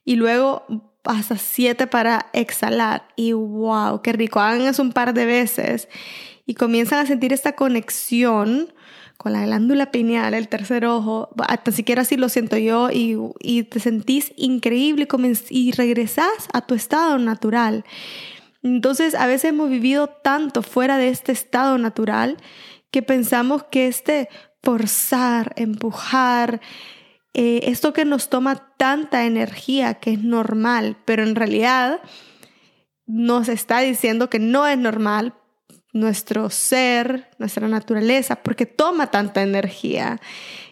y 0.03 0.15
luego 0.15 0.65
hasta 1.03 1.37
siete 1.37 1.85
para 1.85 2.27
exhalar. 2.33 3.07
Y 3.15 3.33
wow, 3.33 4.01
qué 4.01 4.13
rico. 4.13 4.39
Hagan 4.39 4.61
eso 4.61 4.81
un 4.81 4.93
par 4.93 5.13
de 5.13 5.25
veces 5.25 5.87
y 6.45 6.55
comienzan 6.55 6.99
a 6.99 7.05
sentir 7.05 7.33
esta 7.33 7.53
conexión 7.53 8.73
con 9.17 9.33
la 9.33 9.45
glándula 9.45 9.91
pineal, 9.91 10.33
el 10.33 10.47
tercer 10.47 10.85
ojo, 10.85 11.29
hasta 11.47 11.71
siquiera 11.71 12.01
así 12.01 12.17
lo 12.17 12.29
siento 12.29 12.57
yo, 12.57 12.89
y, 12.91 13.63
te 13.63 13.79
sentís 13.79 14.33
increíble 14.35 15.07
y, 15.49 15.67
y 15.67 15.71
regresás 15.71 16.47
a 16.51 16.61
tu 16.61 16.75
estado 16.75 17.17
natural. 17.17 17.85
Entonces, 18.63 19.15
a 19.15 19.27
veces 19.27 19.51
hemos 19.51 19.69
vivido 19.69 20.07
tanto 20.07 20.61
fuera 20.61 20.97
de 20.97 21.09
este 21.09 21.31
estado 21.31 21.77
natural 21.77 22.37
que 22.91 23.01
pensamos 23.01 23.63
que 23.63 23.87
este 23.87 24.29
forzar, 24.61 25.53
empujar, 25.57 26.61
eh, 27.33 27.61
esto 27.63 27.93
que 27.93 28.05
nos 28.05 28.29
toma 28.29 28.75
tanta 28.77 29.25
energía 29.25 29.95
que 29.95 30.13
es 30.13 30.23
normal, 30.23 30.97
pero 31.03 31.23
en 31.23 31.35
realidad 31.35 31.99
nos 33.05 33.49
está 33.49 33.79
diciendo 33.79 34.29
que 34.29 34.39
no 34.39 34.67
es 34.67 34.77
normal 34.77 35.33
nuestro 35.93 36.49
ser, 36.49 37.29
nuestra 37.37 37.67
naturaleza, 37.67 38.35
porque 38.37 38.65
toma 38.65 39.11
tanta 39.11 39.41
energía. 39.41 40.19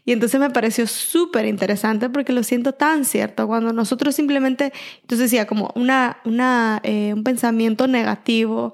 Y 0.04 0.12
entonces 0.12 0.40
me 0.40 0.50
pareció 0.50 0.88
súper 0.88 1.46
interesante 1.46 2.10
porque 2.10 2.34
lo 2.34 2.44
siento 2.44 2.74
tan 2.74 3.06
cierto. 3.06 3.48
Cuando 3.48 3.72
nosotros 3.72 4.16
simplemente, 4.16 4.74
entonces 5.02 5.32
decía, 5.32 5.46
como 5.46 5.72
una, 5.76 6.18
una 6.26 6.82
eh, 6.84 7.14
un 7.14 7.24
pensamiento 7.24 7.88
negativo, 7.88 8.74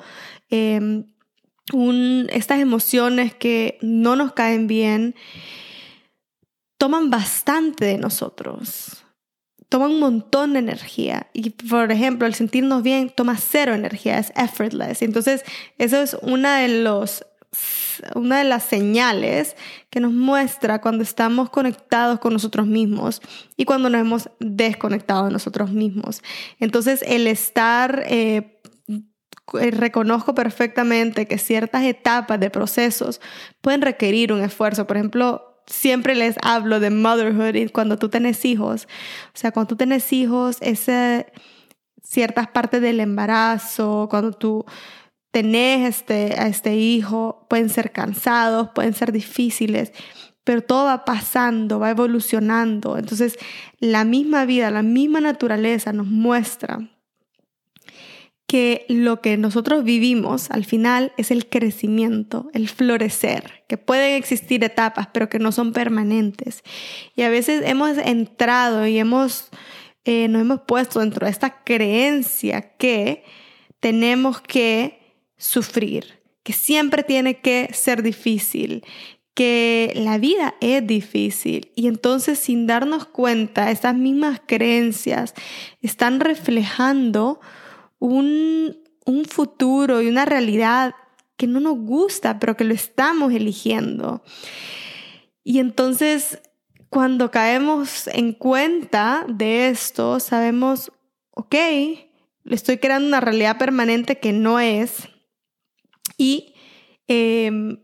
eh, 0.50 1.04
estas 2.30 2.60
emociones 2.60 3.34
que 3.34 3.78
no 3.82 4.16
nos 4.16 4.32
caen 4.32 4.68
bien 4.68 5.16
toman 6.78 7.10
bastante 7.10 7.86
de 7.86 7.98
nosotros, 7.98 9.04
toman 9.70 9.92
un 9.92 10.00
montón 10.00 10.54
de 10.54 10.60
energía. 10.60 11.28
Y 11.34 11.52
por 11.52 11.92
ejemplo, 11.92 12.28
el 12.28 12.34
sentirnos 12.34 12.84
bien 12.84 13.10
toma 13.10 13.38
cero 13.38 13.74
energía, 13.74 14.18
es 14.20 14.32
effortless. 14.36 15.02
Entonces, 15.02 15.44
eso 15.78 16.02
es 16.02 16.18
una 16.22 16.60
de 16.60 16.70
los 16.84 17.26
una 18.14 18.40
de 18.40 18.44
las 18.44 18.64
señales 18.64 19.56
que 19.90 20.00
nos 20.00 20.12
muestra 20.12 20.82
cuando 20.82 21.04
estamos 21.04 21.50
conectados 21.50 22.20
con 22.20 22.34
nosotros 22.34 22.68
mismos 22.68 23.22
y 23.56 23.66
cuando 23.66 23.90
nos 23.90 24.02
hemos 24.02 24.30
desconectado 24.40 25.26
de 25.26 25.32
nosotros 25.32 25.72
mismos. 25.72 26.22
Entonces, 26.60 27.04
el 27.08 27.26
estar 27.26 28.04
eh, 28.08 28.60
eh, 28.88 29.72
reconozco 29.72 30.36
perfectamente 30.36 31.26
que 31.26 31.38
ciertas 31.38 31.84
etapas 31.84 32.40
de 32.40 32.50
procesos 32.50 33.22
pueden 33.62 33.82
requerir 33.82 34.34
un 34.34 34.42
esfuerzo. 34.42 34.86
Por 34.86 34.98
ejemplo, 34.98 35.47
siempre 35.68 36.16
les 36.16 36.36
hablo 36.42 36.80
de 36.80 36.90
motherhood 36.90 37.56
y 37.56 37.70
cuando 37.70 37.98
tú 37.98 38.10
tienes 38.10 38.44
hijos. 38.46 38.88
O 39.28 39.38
sea, 39.38 39.52
cuando 39.52 39.70
tú 39.70 39.76
tienes 39.76 40.12
hijos, 40.14 40.58
ese, 40.62 41.32
ciertas 42.02 42.48
partes 42.48 42.82
del 42.82 43.00
embarazo, 43.00 44.08
cuando 44.10 44.32
tú 44.32 44.66
tenés 45.32 45.88
este, 45.88 46.36
a 46.40 46.48
este 46.48 46.76
hijo, 46.76 47.46
pueden 47.50 47.70
ser 47.70 47.92
cansados, 47.92 48.70
pueden 48.74 48.94
ser 48.94 49.12
difíciles, 49.12 49.92
pero 50.44 50.62
todo 50.62 50.86
va 50.86 51.06
pasando, 51.06 51.80
va 51.80 51.90
evolucionando. 51.90 52.98
Entonces, 52.98 53.38
la 53.80 54.06
misma 54.06 54.46
vida, 54.46 54.72
la 54.72 54.84
misma 54.84 55.20
naturaleza 55.20 55.92
nos 55.92 56.08
muestra 56.08 56.90
que 58.48 58.86
lo 58.88 59.22
que 59.22 59.36
nosotros 59.36 59.84
vivimos 59.84 60.50
al 60.52 60.64
final 60.64 61.12
es 61.18 61.32
el 61.32 61.48
crecimiento, 61.50 62.50
el 62.54 62.70
florecer, 62.70 63.64
que 63.68 63.78
pueden 63.78 64.16
existir 64.16 64.64
etapas, 64.64 65.10
pero 65.12 65.28
que 65.28 65.38
no 65.38 65.52
son 65.52 65.74
permanentes. 65.74 66.64
Y 67.16 67.24
a 67.24 67.30
veces 67.30 67.62
hemos 67.66 67.98
entrado 67.98 68.88
y 68.88 68.98
hemos, 68.98 69.50
eh, 70.06 70.30
nos 70.30 70.42
hemos 70.42 70.62
puesto 70.62 71.02
dentro 71.02 71.26
de 71.26 71.32
esta 71.32 71.62
creencia 71.66 72.62
que 72.78 73.26
tenemos 73.82 74.40
que 74.40 74.98
sufrir, 75.36 76.22
que 76.44 76.54
siempre 76.54 77.04
tiene 77.04 77.42
que 77.42 77.70
ser 77.74 78.02
difícil, 78.02 78.86
que 79.34 79.92
la 79.94 80.18
vida 80.18 80.56
es 80.62 80.88
difícil 80.88 81.72
y 81.76 81.88
entonces 81.88 82.40
sin 82.40 82.66
darnos 82.66 83.06
cuenta, 83.06 83.72
estas 83.72 83.94
mismas 83.94 84.42
creencias 84.48 85.34
están 85.82 86.22
reflejando 86.22 87.42
un, 88.00 88.84
futuro 89.30 90.02
y 90.02 90.08
una 90.08 90.26
realidad 90.26 90.96
que 91.38 91.48
no 91.48 91.60
nos 91.60 91.78
gusta, 91.78 92.40
pero 92.40 92.58
que 92.58 92.64
lo 92.64 92.74
estamos 92.74 93.34
eligiendo. 93.34 94.24
Y 95.44 95.60
entonces, 95.60 96.42
cuando 96.90 97.32
caemos 97.32 98.08
en 98.08 98.34
cuenta 98.34 99.26
de 99.30 99.70
esto, 99.70 100.20
sabemos, 100.20 100.92
ok, 101.32 101.56
le 102.44 102.56
estoy 102.56 102.78
creando 102.78 103.08
una 103.08 103.22
realidad 103.22 103.58
permanente 103.58 104.20
que 104.20 104.34
no 104.34 104.60
es. 104.60 105.08
Y 106.18 106.54
em, 107.08 107.80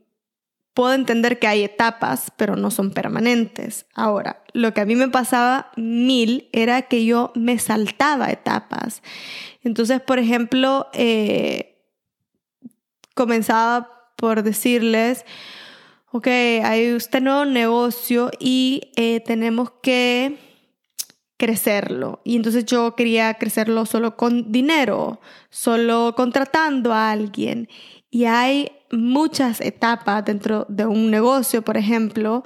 puedo 0.74 0.94
entender 0.94 1.40
que 1.40 1.48
hay 1.48 1.64
etapas, 1.64 2.32
pero 2.36 2.56
no 2.56 2.72
son 2.72 2.92
permanentes. 2.92 3.86
Ahora, 3.94 4.44
lo 4.54 4.74
que 4.74 4.82
a 4.82 4.86
mí 4.86 4.96
me 4.96 5.08
pasaba 5.08 5.72
mil 5.76 6.50
era 6.52 6.84
que 6.84 7.06
yo 7.06 7.32
me 7.36 7.60
saltaba 7.60 8.32
etapas. 8.32 9.02
Entonces, 9.64 10.02
por 10.02 10.20
ejemplo, 10.20 10.88
eh, 10.94 11.80
comenzaba 13.14 13.90
por 14.16 14.44
decirles, 14.44 15.26
ok, 16.12 16.28
hay 16.28 16.86
este 16.96 17.22
nuevo 17.22 17.46
negocio 17.46 18.32
y 18.40 18.92
eh, 18.96 19.20
tenemos 19.20 19.72
que 19.82 20.38
crecerlo. 21.38 22.22
Y 22.24 22.36
entonces 22.36 22.66
yo 22.66 22.96
quería 22.96 23.34
crecerlo 23.36 23.86
solo 23.86 24.16
con 24.16 24.52
dinero, 24.52 25.20
solo 25.50 26.14
contratando 26.16 26.94
a 26.94 27.12
alguien. 27.12 27.68
Y 28.10 28.26
hay 28.26 28.72
muchas 28.94 29.60
etapas 29.62 30.24
dentro 30.24 30.66
de 30.70 30.86
un 30.86 31.12
negocio, 31.12 31.62
por 31.62 31.78
ejemplo, 31.78 32.44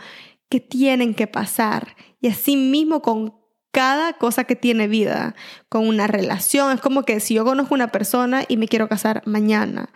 que 0.49 0.59
tienen 0.59 1.13
que 1.13 1.27
pasar. 1.27 1.95
Y 2.21 2.27
así 2.27 2.55
mismo 2.57 3.01
con 3.01 3.33
cada 3.71 4.13
cosa 4.13 4.45
que 4.45 4.55
tiene 4.55 4.87
vida, 4.87 5.35
con 5.69 5.87
una 5.87 6.07
relación. 6.07 6.73
Es 6.73 6.81
como 6.81 7.03
que 7.03 7.19
si 7.19 7.35
yo 7.35 7.45
conozco 7.45 7.75
una 7.75 7.89
persona 7.89 8.43
y 8.47 8.57
me 8.57 8.67
quiero 8.67 8.89
casar 8.89 9.21
mañana, 9.25 9.89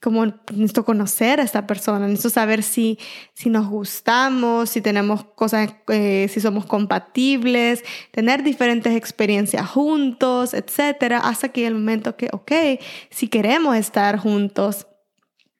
como 0.00 0.26
necesito 0.26 0.84
conocer 0.84 1.40
a 1.40 1.42
esta 1.42 1.66
persona, 1.66 2.08
necesito 2.08 2.30
saber 2.30 2.62
si, 2.62 2.98
si 3.34 3.50
nos 3.50 3.68
gustamos, 3.68 4.70
si 4.70 4.80
tenemos 4.80 5.24
cosas, 5.24 5.74
eh, 5.88 6.26
si 6.28 6.40
somos 6.40 6.64
compatibles, 6.64 7.84
tener 8.10 8.42
diferentes 8.42 8.96
experiencias 8.96 9.68
juntos, 9.68 10.54
etcétera, 10.54 11.18
hasta 11.18 11.50
que 11.50 11.66
el 11.66 11.74
momento 11.74 12.16
que, 12.16 12.30
ok, 12.32 12.80
si 13.10 13.28
queremos 13.28 13.76
estar 13.76 14.18
juntos. 14.18 14.86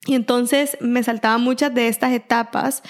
Y 0.07 0.14
entonces 0.14 0.78
me 0.80 1.02
saltaban 1.02 1.42
muchas 1.42 1.75
de 1.75 1.88
estas 1.88 2.12
etapas, 2.12 2.83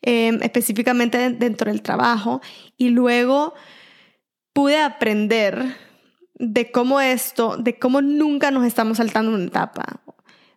em, 0.00 0.40
específicamente 0.42 1.30
dentro 1.30 1.70
del 1.70 1.82
trabajo, 1.82 2.40
y 2.76 2.90
luego 2.90 3.54
pude 4.52 4.80
aprender 4.80 5.76
de 6.34 6.70
cómo 6.70 7.00
esto, 7.00 7.56
de 7.56 7.78
cómo 7.78 8.00
nunca 8.00 8.50
nos 8.50 8.64
estamos 8.64 8.98
saltando 8.98 9.32
una 9.32 9.44
etapa. 9.44 10.02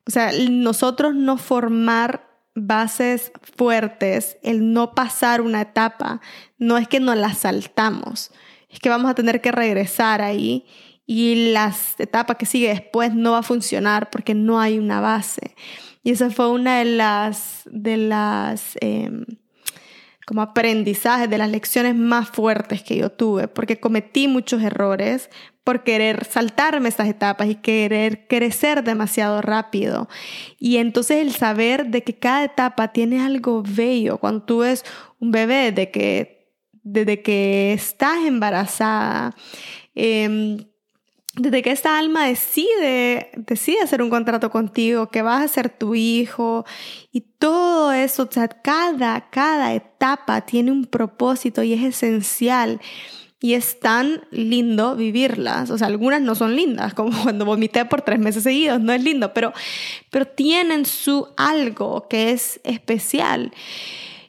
O 0.08 0.12
sea, 0.12 0.32
nosotros 0.50 1.16
no 1.16 1.38
formar 1.38 2.28
bases 2.56 3.32
fuertes, 3.58 4.38
el 4.44 4.74
no 4.74 4.94
pasar 4.94 5.42
una 5.42 5.62
etapa, 5.62 6.22
no 6.58 6.78
es 6.78 6.88
que 6.88 7.00
nos 7.00 7.18
la 7.18 7.34
saltamos, 7.34 8.32
es 8.70 8.80
que 8.80 8.90
vamos 8.90 9.12
a 9.12 9.16
tener 9.16 9.42
que 9.42 9.52
regresar 9.52 10.22
ahí 10.22 10.66
y 11.06 11.52
las 11.52 12.00
etapas 12.00 12.38
que 12.38 12.46
sigue 12.46 12.70
después 12.70 13.14
no 13.14 13.34
va 13.34 13.40
a 13.40 13.44
funcionar 13.44 14.10
porque 14.10 14.34
no 14.34 14.60
hay 14.60 14.80
una 14.80 15.02
base. 15.02 15.56
Y 16.06 16.12
esa 16.12 16.30
fue 16.30 16.52
una 16.52 16.78
de 16.78 16.86
las, 16.86 17.64
de 17.66 17.98
las 17.98 18.78
em, 18.80 19.26
como 20.28 20.44
aprendizajes, 20.44 21.28
de 21.28 21.40
las 21.40 21.50
lecciones 21.50 21.96
más 21.96 22.30
fuertes 22.30 22.84
que 22.84 22.96
yo 22.96 23.10
tuve, 23.10 23.48
porque 23.48 23.80
cometí 23.80 24.28
muchos 24.28 24.62
errores 24.62 25.32
por 25.64 25.84
querer 25.84 26.24
saltarme 26.26 26.90
estas 26.90 27.08
etapas 27.08 27.50
y 27.50 27.56
querer 27.56 28.28
crecer 28.28 28.84
demasiado 28.84 29.42
rápido. 29.42 30.08
Y 30.60 30.78
entonces 30.78 31.26
el 31.26 31.34
saber 31.34 31.88
de 31.88 32.04
que 32.04 32.20
cada 32.20 32.44
etapa 32.44 32.90
tiene 32.90 33.20
algo 33.20 33.64
bello, 33.68 34.20
cuando 34.20 34.44
tú 34.44 34.60
ves 34.60 34.86
un 35.20 35.32
bebé, 35.32 35.72
de 35.72 35.90
que 35.90 36.54
desde 36.84 37.24
que 37.24 37.74
estás 37.74 38.20
embarazada, 38.28 39.36
eh, 39.96 40.68
desde 41.38 41.62
que 41.62 41.72
esta 41.72 41.98
alma 41.98 42.26
decide, 42.28 43.32
decide 43.36 43.82
hacer 43.82 44.02
un 44.02 44.10
contrato 44.10 44.50
contigo, 44.50 45.10
que 45.10 45.22
vas 45.22 45.44
a 45.44 45.48
ser 45.48 45.70
tu 45.70 45.94
hijo 45.94 46.66
y 47.12 47.22
todo 47.22 47.92
eso, 47.92 48.24
o 48.24 48.32
sea, 48.32 48.48
cada, 48.48 49.30
cada 49.30 49.74
etapa 49.74 50.42
tiene 50.42 50.72
un 50.72 50.86
propósito 50.86 51.62
y 51.64 51.74
es 51.74 51.84
esencial. 51.84 52.80
Y 53.42 53.54
es 53.54 53.80
tan 53.80 54.22
lindo 54.32 54.96
vivirlas. 54.96 55.70
O 55.70 55.78
sea, 55.78 55.88
algunas 55.88 56.20
no 56.22 56.34
son 56.34 56.56
lindas, 56.56 56.94
como 56.96 57.12
cuando 57.24 57.46
vomité 57.46 57.86
por 57.86 58.02
tres 58.02 58.18
meses 58.18 58.44
seguidos, 58.44 58.80
no 58.82 58.94
es 58.94 59.04
lindo, 59.04 59.34
pero, 59.34 59.54
pero 60.10 60.26
tienen 60.26 60.86
su 60.86 61.28
algo 61.38 62.08
que 62.08 62.32
es 62.32 62.62
especial. 62.64 63.52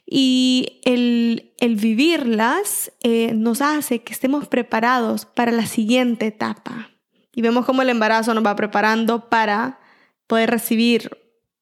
Y 0.05 0.81
el, 0.83 1.53
el 1.59 1.77
vivirlas 1.77 2.91
eh, 3.01 3.33
nos 3.33 3.61
hace 3.61 3.99
que 3.99 4.13
estemos 4.13 4.47
preparados 4.47 5.25
para 5.25 5.51
la 5.51 5.65
siguiente 5.65 6.27
etapa. 6.27 6.91
Y 7.37 7.43
vemos 7.43 7.67
cómo 7.67 7.83
el 7.83 7.89
embarazo 7.89 8.33
nos 8.33 8.43
va 8.43 8.55
preparando 8.55 9.29
para 9.29 9.79
poder 10.25 10.49
recibir 10.49 11.11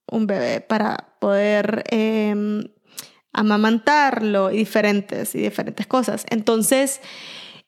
un 0.10 0.26
bebé, 0.26 0.62
para 0.62 1.18
poder 1.20 1.84
em, 1.90 2.64
amamantarlo 3.34 4.52
y 4.52 4.60
diferentes, 4.60 5.36
y 5.36 5.40
diferentes 5.40 5.86
cosas. 5.86 6.26
Entonces, 6.30 7.02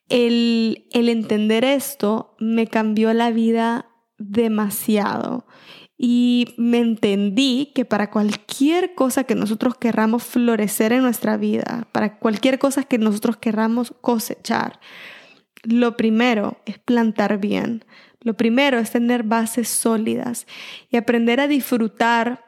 el, 0.08 0.88
el 0.92 1.10
entender 1.10 1.66
esto 1.66 2.34
me 2.38 2.66
cambió 2.66 3.12
la 3.12 3.30
vida 3.30 3.90
demasiado. 4.16 5.46
Y 5.98 6.54
me 6.56 6.78
entendí 6.78 7.72
que 7.74 7.84
para 7.84 8.10
cualquier 8.10 8.94
cosa 8.94 9.24
que 9.24 9.34
nosotros 9.34 9.74
querramos 9.74 10.22
florecer 10.22 10.94
en 10.94 11.02
nuestra 11.02 11.36
vida, 11.36 11.86
para 11.92 12.18
cualquier 12.18 12.58
cosa 12.58 12.84
que 12.84 12.96
nosotros 12.96 13.36
querramos 13.36 13.92
cosechar, 14.00 14.80
lo 15.68 15.96
primero 15.96 16.58
es 16.66 16.78
plantar 16.78 17.38
bien. 17.38 17.84
Lo 18.20 18.34
primero 18.34 18.78
es 18.78 18.90
tener 18.90 19.22
bases 19.22 19.68
sólidas 19.68 20.46
y 20.90 20.96
aprender 20.96 21.40
a 21.40 21.48
disfrutar 21.48 22.44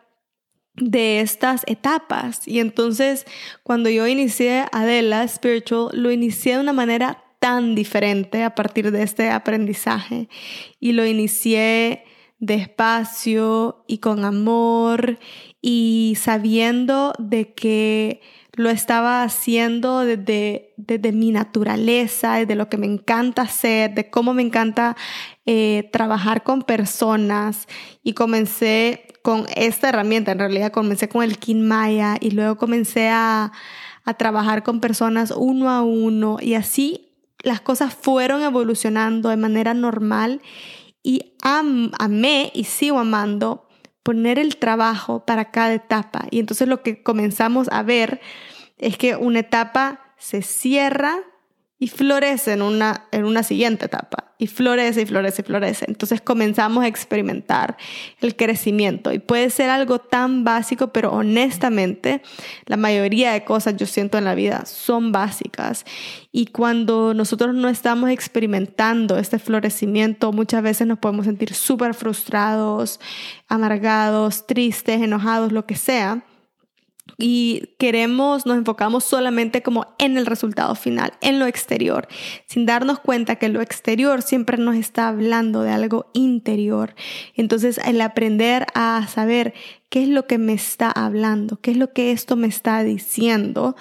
de 0.75 1.21
estas 1.21 1.63
etapas. 1.67 2.47
Y 2.49 2.61
entonces, 2.61 3.27
cuando 3.63 3.91
yo 3.91 4.07
inicié 4.07 4.65
Adela 4.73 5.27
Spiritual, 5.29 5.91
lo 5.93 6.11
inicié 6.11 6.55
de 6.55 6.61
una 6.61 6.73
manera 6.73 7.23
tan 7.39 7.75
diferente 7.75 8.43
a 8.43 8.55
partir 8.55 8.91
de 8.91 9.03
este 9.03 9.31
aprendizaje. 9.31 10.29
Y 10.79 10.93
lo 10.93 11.07
inicié 11.07 12.05
despacio 12.39 13.85
y 13.87 13.99
con 13.99 14.25
amor 14.25 15.19
y 15.61 16.17
sabiendo 16.19 17.13
de 17.19 17.53
que 17.53 18.21
lo 18.61 18.69
estaba 18.69 19.23
haciendo 19.23 20.01
desde, 20.01 20.75
desde 20.77 21.13
mi 21.13 21.33
naturaleza, 21.33 22.35
desde 22.35 22.57
lo 22.57 22.69
que 22.69 22.77
me 22.77 22.85
encanta 22.85 23.41
hacer, 23.41 23.95
de 23.95 24.11
cómo 24.11 24.35
me 24.35 24.43
encanta 24.43 24.99
eh, 25.47 25.89
trabajar 25.95 26.43
con 26.43 26.61
personas. 26.61 27.67
Y 28.03 28.13
comencé 28.13 29.07
con 29.23 29.47
esta 29.57 29.89
herramienta, 29.89 30.33
en 30.33 30.41
realidad 30.41 30.73
comencé 30.73 31.09
con 31.09 31.23
el 31.23 31.39
Kin 31.39 31.67
Maya 31.67 32.19
y 32.21 32.33
luego 32.33 32.59
comencé 32.59 33.09
a, 33.09 33.51
a 34.05 34.15
trabajar 34.15 34.63
con 34.63 34.81
personas 34.81 35.33
uno 35.35 35.71
a 35.71 35.81
uno. 35.81 36.37
Y 36.39 36.53
así 36.53 37.15
las 37.43 37.63
cosas 37.63 37.95
fueron 37.95 38.43
evolucionando 38.43 39.31
de 39.31 39.39
manera 39.39 39.73
normal. 39.73 40.43
Y 41.03 41.33
am, 41.41 41.93
amé 41.99 42.53
y 42.55 42.65
sigo 42.65 42.99
amando 42.99 43.69
poner 44.03 44.39
el 44.39 44.59
trabajo 44.59 45.25
para 45.25 45.51
cada 45.51 45.73
etapa. 45.73 46.27
Y 46.31 46.41
entonces 46.41 46.69
lo 46.69 46.83
que 46.83 47.03
comenzamos 47.03 47.69
a 47.71 47.83
ver 47.83 48.21
es 48.81 48.97
que 48.97 49.15
una 49.15 49.41
etapa 49.41 50.01
se 50.17 50.43
cierra 50.43 51.21
y 51.83 51.89
florece 51.89 52.53
en 52.53 52.61
una, 52.61 53.07
en 53.11 53.25
una 53.25 53.43
siguiente 53.43 53.87
etapa. 53.87 54.35
Y 54.37 54.47
florece 54.47 55.03
y 55.03 55.07
florece 55.07 55.41
y 55.41 55.45
florece. 55.45 55.87
Entonces 55.89 56.21
comenzamos 56.21 56.85
a 56.85 56.87
experimentar 56.87 57.79
el 58.21 58.37
crecimiento. 58.37 59.13
Y 59.13 59.19
puede 59.19 59.49
ser 59.49 59.71
algo 59.71 59.99
tan 59.99 60.45
básico, 60.45 60.89
pero 60.89 61.11
honestamente 61.11 62.23
la 62.67 62.77
mayoría 62.77 63.33
de 63.33 63.45
cosas 63.45 63.77
yo 63.77 63.87
siento 63.87 64.19
en 64.19 64.25
la 64.25 64.35
vida 64.35 64.67
son 64.67 65.11
básicas. 65.11 65.87
Y 66.33 66.47
cuando 66.47 67.15
nosotros 67.15 67.55
no 67.55 67.71
estamos 67.71 68.11
experimentando 68.11 69.19
este 69.19 69.39
florecimiento, 69.39 70.33
muchas 70.33 70.63
veces 70.63 70.87
nos 70.87 70.99
podemos 70.99 71.25
sentir 71.25 71.55
súper 71.55 71.95
frustrados, 71.95 73.01
amargados, 73.49 74.47
tristes, 74.47 75.01
enojados, 75.01 75.51
lo 75.51 75.65
que 75.65 75.77
sea 75.77 76.25
y 77.19 77.71
queremos, 77.79 78.47
nos 78.47 78.57
enfocamos 78.57 79.05
solamente 79.05 79.63
como 79.63 79.95
en 79.99 80.19
el 80.19 80.27
resultado 80.27 80.75
final, 80.75 81.13
en 81.21 81.39
lo 81.39 81.47
exterior, 81.47 82.09
sin 82.47 82.67
darnos 82.67 82.99
cuenta 82.99 83.37
que 83.37 83.49
lo 83.49 83.61
exterior 83.61 84.23
siempre 84.23 84.59
nos 84.59 84.77
está 84.77 85.09
hablando 85.09 85.63
de 85.63 85.71
algo 85.71 86.11
interior. 86.13 86.95
Entonces, 87.35 87.79
el 87.85 88.01
aprender 88.01 88.67
a 88.75 89.07
saber 89.09 89.55
qué 89.91 90.05
es 90.05 90.09
lo 90.09 90.27
que 90.27 90.39
me 90.39 90.53
está 90.53 90.91
hablando, 90.91 91.61
qué 91.61 91.73
es 91.73 91.77
lo 91.77 91.93
que 91.93 92.13
esto 92.13 92.37
me 92.37 92.47
está 92.47 92.83
diciendo, 92.85 93.77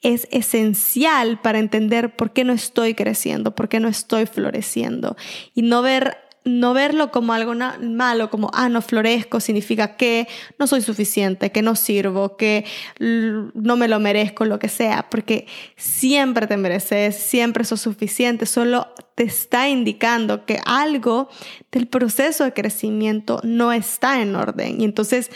es 0.00 0.26
esencial 0.30 1.40
para 1.40 1.58
entender 1.58 2.16
por 2.16 2.32
qué 2.32 2.44
no 2.44 2.52
estoy 2.52 2.94
creciendo, 2.94 3.54
por 3.54 3.68
qué 3.68 3.78
no 3.78 3.88
estoy 3.88 4.26
floreciendo 4.26 5.16
y 5.54 5.62
no 5.62 5.82
ver 5.82 6.16
no 6.44 6.72
verlo 6.72 7.10
como 7.10 7.34
algo 7.34 7.54
malo, 7.54 8.30
como, 8.30 8.50
ah, 8.54 8.68
no 8.68 8.80
florezco, 8.80 9.40
significa 9.40 9.96
que 9.96 10.26
no 10.58 10.66
soy 10.66 10.80
suficiente, 10.80 11.52
que 11.52 11.60
no 11.60 11.76
sirvo, 11.76 12.36
que 12.36 12.64
no 12.98 13.76
me 13.76 13.88
lo 13.88 14.00
merezco, 14.00 14.46
lo 14.46 14.58
que 14.58 14.68
sea, 14.68 15.08
porque 15.10 15.46
siempre 15.76 16.46
te 16.46 16.56
mereces, 16.56 17.16
siempre 17.16 17.64
sos 17.64 17.82
suficiente, 17.82 18.46
solo 18.46 18.88
te 19.14 19.24
está 19.24 19.68
indicando 19.68 20.46
que 20.46 20.60
algo 20.64 21.28
del 21.72 21.86
proceso 21.86 22.44
de 22.44 22.54
crecimiento 22.54 23.40
no 23.44 23.70
está 23.70 24.22
en 24.22 24.34
orden. 24.34 24.80
Y 24.80 24.84
entonces, 24.84 25.30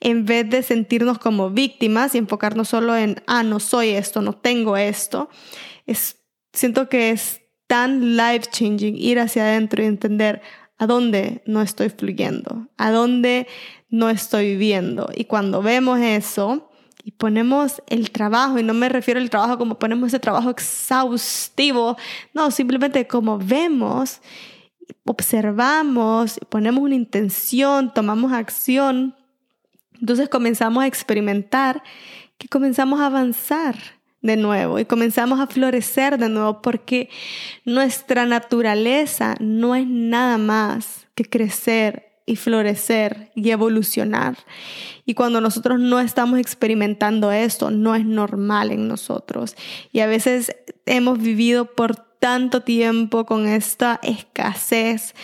en 0.00 0.26
vez 0.26 0.48
de 0.50 0.62
sentirnos 0.62 1.18
como 1.18 1.48
víctimas 1.48 2.14
y 2.14 2.18
enfocarnos 2.18 2.68
solo 2.68 2.96
en, 2.96 3.22
ah, 3.26 3.42
no 3.42 3.60
soy 3.60 3.90
esto, 3.90 4.20
no 4.20 4.34
tengo 4.34 4.76
esto, 4.76 5.30
es, 5.86 6.18
siento 6.52 6.90
que 6.90 7.10
es 7.10 7.39
tan 7.70 8.16
life 8.16 8.48
changing 8.50 8.96
ir 8.96 9.20
hacia 9.20 9.44
adentro 9.44 9.80
y 9.80 9.86
entender 9.86 10.42
a 10.76 10.88
dónde 10.88 11.40
no 11.46 11.62
estoy 11.62 11.88
fluyendo, 11.88 12.66
a 12.76 12.90
dónde 12.90 13.46
no 13.90 14.10
estoy 14.10 14.46
viviendo. 14.56 15.08
Y 15.14 15.26
cuando 15.26 15.62
vemos 15.62 16.00
eso 16.00 16.68
y 17.04 17.12
ponemos 17.12 17.80
el 17.86 18.10
trabajo, 18.10 18.58
y 18.58 18.64
no 18.64 18.74
me 18.74 18.88
refiero 18.88 19.20
al 19.20 19.30
trabajo 19.30 19.56
como 19.56 19.78
ponemos 19.78 20.08
ese 20.08 20.18
trabajo 20.18 20.50
exhaustivo, 20.50 21.96
no, 22.34 22.50
simplemente 22.50 23.06
como 23.06 23.38
vemos, 23.38 24.20
observamos, 25.04 26.40
ponemos 26.48 26.82
una 26.82 26.96
intención, 26.96 27.94
tomamos 27.94 28.32
acción, 28.32 29.14
entonces 30.00 30.28
comenzamos 30.28 30.82
a 30.82 30.88
experimentar 30.88 31.84
que 32.36 32.48
comenzamos 32.48 33.00
a 33.00 33.06
avanzar 33.06 33.76
de 34.22 34.36
nuevo 34.36 34.78
y 34.78 34.84
comenzamos 34.84 35.40
a 35.40 35.46
florecer 35.46 36.18
de 36.18 36.28
nuevo 36.28 36.60
porque 36.62 37.08
nuestra 37.64 38.26
naturaleza 38.26 39.34
no 39.40 39.74
es 39.74 39.86
nada 39.86 40.38
más 40.38 41.06
que 41.14 41.24
crecer 41.24 42.10
y 42.26 42.36
florecer 42.36 43.32
y 43.34 43.50
evolucionar. 43.50 44.36
Y 45.04 45.14
cuando 45.14 45.40
nosotros 45.40 45.80
no 45.80 45.98
estamos 45.98 46.38
experimentando 46.38 47.32
esto, 47.32 47.70
no 47.72 47.96
es 47.96 48.04
normal 48.04 48.70
en 48.70 48.86
nosotros. 48.86 49.56
Y 49.90 49.98
a 50.00 50.06
veces 50.06 50.54
hemos 50.86 51.18
vivido 51.18 51.64
por 51.64 51.96
tanto 51.96 52.60
tiempo 52.60 53.26
con 53.26 53.48
esta 53.48 53.98
escasez, 54.04 55.14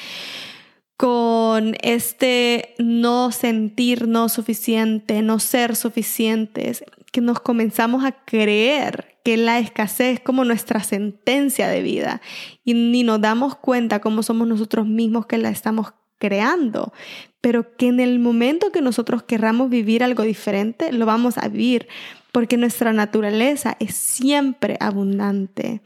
con 0.97 1.77
este 1.83 2.75
no 2.79 3.31
sentirnos 3.31 4.33
suficiente, 4.33 5.23
no 5.23 5.39
ser 5.39 5.77
suficientes, 5.77 6.83
que 7.17 7.23
nos 7.23 7.41
comenzamos 7.41 8.05
a 8.05 8.13
creer 8.13 9.17
que 9.25 9.39
la 9.39 9.59
escasez 9.59 10.19
es 10.19 10.21
como 10.21 10.45
nuestra 10.45 10.83
sentencia 10.83 11.67
de 11.67 11.81
vida 11.81 12.21
y 12.63 12.75
ni 12.75 13.05
nos 13.05 13.23
damos 13.23 13.57
cuenta 13.57 14.03
cómo 14.03 14.23
somos 14.23 14.47
nosotros 14.47 14.87
mismos 14.87 15.25
que 15.25 15.39
la 15.39 15.49
estamos 15.49 15.95
creando, 16.19 16.93
pero 17.41 17.75
que 17.79 17.87
en 17.87 18.01
el 18.01 18.19
momento 18.19 18.71
que 18.71 18.83
nosotros 18.83 19.23
querramos 19.23 19.71
vivir 19.71 20.05
algo 20.05 20.25
diferente, 20.25 20.93
lo 20.93 21.07
vamos 21.07 21.39
a 21.39 21.49
vivir, 21.49 21.89
porque 22.33 22.59
nuestra 22.59 22.93
naturaleza 22.93 23.79
es 23.81 23.95
siempre 23.95 24.77
abundante 24.79 25.81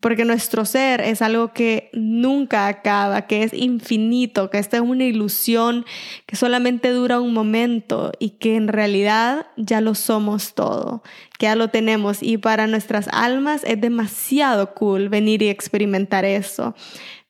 porque 0.00 0.24
nuestro 0.24 0.64
ser 0.64 1.00
es 1.00 1.22
algo 1.22 1.52
que 1.52 1.90
nunca 1.92 2.66
acaba, 2.66 3.26
que 3.26 3.42
es 3.42 3.52
infinito, 3.52 4.50
que 4.50 4.58
esta 4.58 4.78
es 4.78 4.82
una 4.82 5.04
ilusión 5.04 5.84
que 6.26 6.36
solamente 6.36 6.90
dura 6.90 7.20
un 7.20 7.32
momento 7.32 8.12
y 8.18 8.30
que 8.30 8.56
en 8.56 8.68
realidad 8.68 9.46
ya 9.56 9.80
lo 9.80 9.94
somos 9.94 10.54
todo, 10.54 11.02
que 11.38 11.46
ya 11.46 11.56
lo 11.56 11.68
tenemos 11.68 12.22
y 12.22 12.38
para 12.38 12.66
nuestras 12.66 13.08
almas 13.12 13.62
es 13.64 13.80
demasiado 13.80 14.74
cool 14.74 15.08
venir 15.08 15.42
y 15.42 15.48
experimentar 15.48 16.24
eso. 16.24 16.74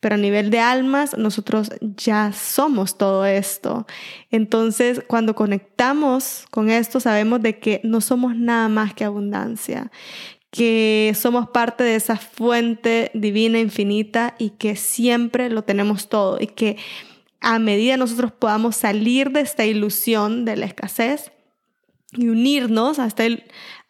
Pero 0.00 0.16
a 0.16 0.18
nivel 0.18 0.50
de 0.50 0.60
almas, 0.60 1.16
nosotros 1.16 1.70
ya 1.80 2.30
somos 2.34 2.98
todo 2.98 3.24
esto. 3.24 3.86
Entonces, 4.30 5.02
cuando 5.06 5.34
conectamos 5.34 6.44
con 6.50 6.68
esto, 6.68 7.00
sabemos 7.00 7.40
de 7.40 7.58
que 7.58 7.80
no 7.84 8.02
somos 8.02 8.36
nada 8.36 8.68
más 8.68 8.92
que 8.92 9.04
abundancia, 9.04 9.90
que 10.54 11.12
somos 11.16 11.48
parte 11.48 11.82
de 11.82 11.96
esa 11.96 12.16
fuente 12.16 13.10
divina 13.12 13.58
infinita 13.58 14.36
y 14.38 14.50
que 14.50 14.76
siempre 14.76 15.50
lo 15.50 15.62
tenemos 15.62 16.08
todo 16.08 16.38
y 16.40 16.46
que 16.46 16.76
a 17.40 17.58
medida 17.58 17.96
nosotros 17.96 18.30
podamos 18.30 18.76
salir 18.76 19.32
de 19.32 19.40
esta 19.40 19.64
ilusión 19.64 20.44
de 20.44 20.56
la 20.56 20.66
escasez 20.66 21.32
y 22.12 22.28
unirnos 22.28 23.00
a 23.00 23.06
esta, 23.06 23.24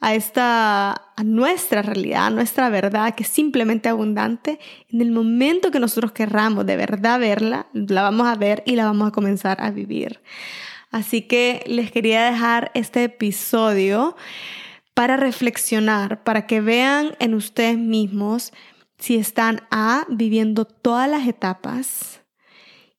a 0.00 0.14
esta 0.14 0.92
a 0.92 1.22
nuestra 1.22 1.82
realidad, 1.82 2.28
a 2.28 2.30
nuestra 2.30 2.70
verdad 2.70 3.14
que 3.14 3.24
es 3.24 3.28
simplemente 3.28 3.90
abundante, 3.90 4.58
en 4.90 5.02
el 5.02 5.10
momento 5.10 5.70
que 5.70 5.80
nosotros 5.80 6.12
querramos 6.12 6.64
de 6.64 6.78
verdad 6.78 7.20
verla, 7.20 7.66
la 7.74 8.00
vamos 8.00 8.26
a 8.26 8.36
ver 8.36 8.62
y 8.64 8.76
la 8.76 8.86
vamos 8.86 9.08
a 9.08 9.12
comenzar 9.12 9.60
a 9.60 9.70
vivir. 9.70 10.22
Así 10.90 11.20
que 11.22 11.62
les 11.66 11.92
quería 11.92 12.24
dejar 12.24 12.70
este 12.72 13.04
episodio 13.04 14.16
para 14.94 15.16
reflexionar, 15.16 16.22
para 16.24 16.46
que 16.46 16.60
vean 16.60 17.16
en 17.18 17.34
ustedes 17.34 17.76
mismos 17.76 18.52
si 18.98 19.16
están 19.16 19.62
A, 19.70 20.06
viviendo 20.08 20.64
todas 20.64 21.10
las 21.10 21.26
etapas 21.26 22.22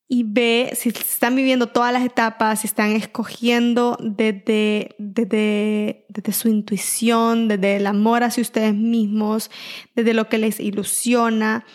y 0.08 0.24
B, 0.24 0.72
si 0.76 0.90
están 0.90 1.36
viviendo 1.36 1.68
todas 1.68 1.92
las 1.92 2.04
etapas, 2.04 2.62
si 2.62 2.68
están 2.68 2.92
escogiendo 2.92 3.98
desde, 4.00 4.96
desde, 5.00 6.06
desde 6.10 6.32
su 6.34 6.48
intuición, 6.48 7.48
desde 7.48 7.78
el 7.78 7.88
amor 7.88 8.24
hacia 8.24 8.42
ustedes 8.42 8.76
mismos, 8.76 9.50
desde 9.96 10.14
lo 10.14 10.30
que 10.30 10.38
les 10.38 10.60
ilusiona, 10.60 11.66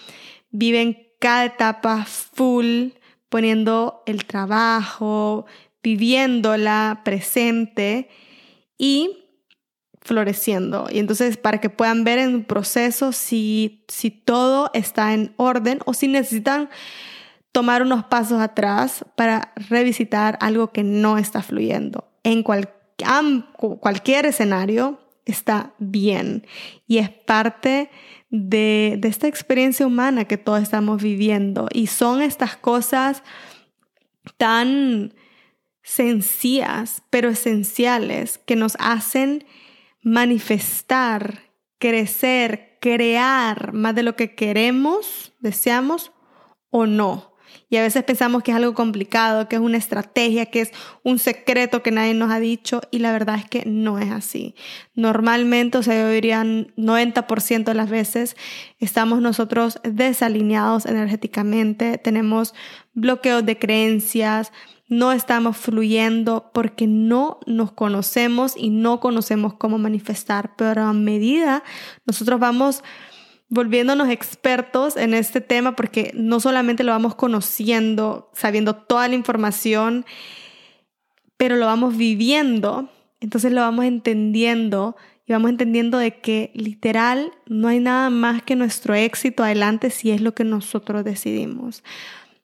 viven 0.51 1.09
cada 1.19 1.47
etapa 1.47 2.05
full, 2.05 2.91
poniendo 3.29 4.03
el 4.07 4.25
trabajo, 4.25 5.47
viviéndola 5.83 7.01
presente 7.05 8.09
y 8.79 9.20
floreciendo. 10.01 10.89
Y 10.91 10.99
entonces 10.99 11.37
para 11.37 11.61
que 11.61 11.71
puedan 11.71 12.05
ver 12.05 12.19
en 12.19 12.35
un 12.35 12.45
proceso 12.45 13.13
si, 13.13 13.85
si 13.89 14.11
todo 14.11 14.71
está 14.75 15.15
en 15.15 15.35
orden 15.37 15.81
o 15.85 15.95
si 15.95 16.09
necesitan 16.09 16.71
tomar 17.53 17.83
unos 17.83 18.05
pasos 18.05 18.41
atrás 18.41 19.05
para 19.17 19.53
revisitar 19.57 20.39
algo 20.41 20.73
que 20.73 20.83
no 20.83 21.19
está 21.19 21.43
fluyendo. 21.43 22.09
En 22.23 22.43
cualquier 22.43 24.27
escenario 24.27 25.01
está 25.25 25.75
bien 25.79 26.47
y 26.87 26.99
es 26.99 27.11
parte 27.11 27.91
de, 28.31 28.97
de 28.99 29.09
esta 29.09 29.27
experiencia 29.27 29.87
humana 29.87 30.25
que 30.25 30.39
todos 30.39 30.63
estamos 30.63 31.03
viviendo. 31.03 31.69
Y 31.73 31.89
son 31.89 32.23
estas 32.23 32.57
cosas 32.57 33.23
tan 34.37 35.15
sencillas, 35.83 37.03
pero 37.11 37.31
esenciales, 37.31 38.39
que 38.39 38.55
nos 38.55 38.77
hacen 38.79 39.45
manifestar, 40.03 41.53
crecer, 41.79 42.79
crear 42.81 43.73
más 43.73 43.95
de 43.95 44.03
lo 44.03 44.17
que 44.17 44.35
queremos, 44.35 45.35
deseamos 45.39 46.13
o 46.71 46.87
no. 46.87 47.31
Y 47.69 47.77
a 47.77 47.83
veces 47.83 48.03
pensamos 48.03 48.43
que 48.43 48.51
es 48.51 48.57
algo 48.57 48.75
complicado, 48.75 49.49
que 49.49 49.57
es 49.57 49.63
una 49.63 49.79
estrategia, 49.79 50.47
que 50.47 50.61
es 50.63 50.73
un 51.05 51.19
secreto 51.19 51.83
que 51.83 51.93
nadie 51.93 52.15
nos 52.15 52.31
ha 52.33 52.41
dicho 52.41 52.81
y 52.91 52.99
la 52.99 53.13
verdad 53.13 53.37
es 53.37 53.49
que 53.49 53.65
no 53.65 53.99
es 53.99 54.11
así. 54.11 54.55
Normalmente, 54.95 55.79
o 55.79 55.83
sea, 55.83 56.01
yo 56.01 56.09
diría 56.11 56.43
90% 56.43 57.65
de 57.65 57.75
las 57.75 57.89
veces 57.89 58.37
estamos 58.79 59.21
nosotros 59.21 59.79
desalineados 59.85 60.85
energéticamente, 60.87 61.99
tenemos 61.99 62.55
bloqueos 62.93 63.47
de 63.47 63.59
creencias, 63.59 64.53
no 64.91 65.13
estamos 65.13 65.57
fluyendo 65.57 66.51
porque 66.53 66.89
no 66.89 67.39
nos 67.47 67.71
conocemos 67.71 68.55
y 68.57 68.71
no 68.71 68.99
conocemos 68.99 69.55
cómo 69.55 69.79
manifestar. 69.79 70.57
Pero 70.57 70.83
a 70.83 70.93
medida 70.93 71.63
nosotros 72.05 72.41
vamos 72.41 72.83
volviéndonos 73.49 74.09
expertos 74.09 74.97
en 74.97 75.15
este 75.15 75.41
tema 75.41 75.77
porque 75.77 76.11
no 76.15 76.41
solamente 76.41 76.83
lo 76.83 76.91
vamos 76.91 77.15
conociendo, 77.15 78.31
sabiendo 78.35 78.75
toda 78.75 79.07
la 79.07 79.15
información, 79.15 80.05
pero 81.37 81.55
lo 81.55 81.67
vamos 81.67 81.97
viviendo, 81.97 82.89
entonces 83.21 83.53
lo 83.53 83.61
vamos 83.61 83.85
entendiendo 83.85 84.97
y 85.25 85.33
vamos 85.33 85.51
entendiendo 85.51 85.99
de 85.99 86.19
que 86.19 86.51
literal 86.55 87.31
no 87.47 87.69
hay 87.69 87.79
nada 87.79 88.11
más 88.11 88.43
que 88.43 88.57
nuestro 88.57 88.95
éxito 88.95 89.45
adelante 89.45 89.91
si 89.91 90.11
es 90.11 90.21
lo 90.21 90.35
que 90.35 90.43
nosotros 90.43 91.05
decidimos. 91.05 91.85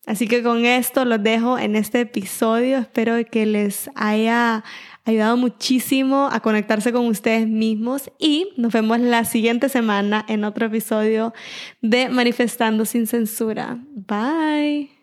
Así 0.06 0.28
que 0.28 0.42
con 0.42 0.64
esto 0.64 1.04
los 1.04 1.22
dejo 1.22 1.58
en 1.58 1.76
este 1.76 2.00
episodio. 2.00 2.78
Espero 2.78 3.16
que 3.30 3.44
les 3.44 3.90
haya 3.96 4.64
ayudado 5.04 5.36
muchísimo 5.36 6.28
a 6.30 6.40
conectarse 6.40 6.92
con 6.92 7.06
ustedes 7.06 7.46
mismos 7.46 8.10
y 8.18 8.48
nos 8.56 8.72
vemos 8.72 9.00
la 9.00 9.24
siguiente 9.24 9.68
semana 9.68 10.24
en 10.28 10.44
otro 10.44 10.66
episodio 10.66 11.34
de 11.82 12.08
Manifestando 12.08 12.84
sin 12.84 13.06
Censura. 13.06 13.78
Bye. 13.94 14.95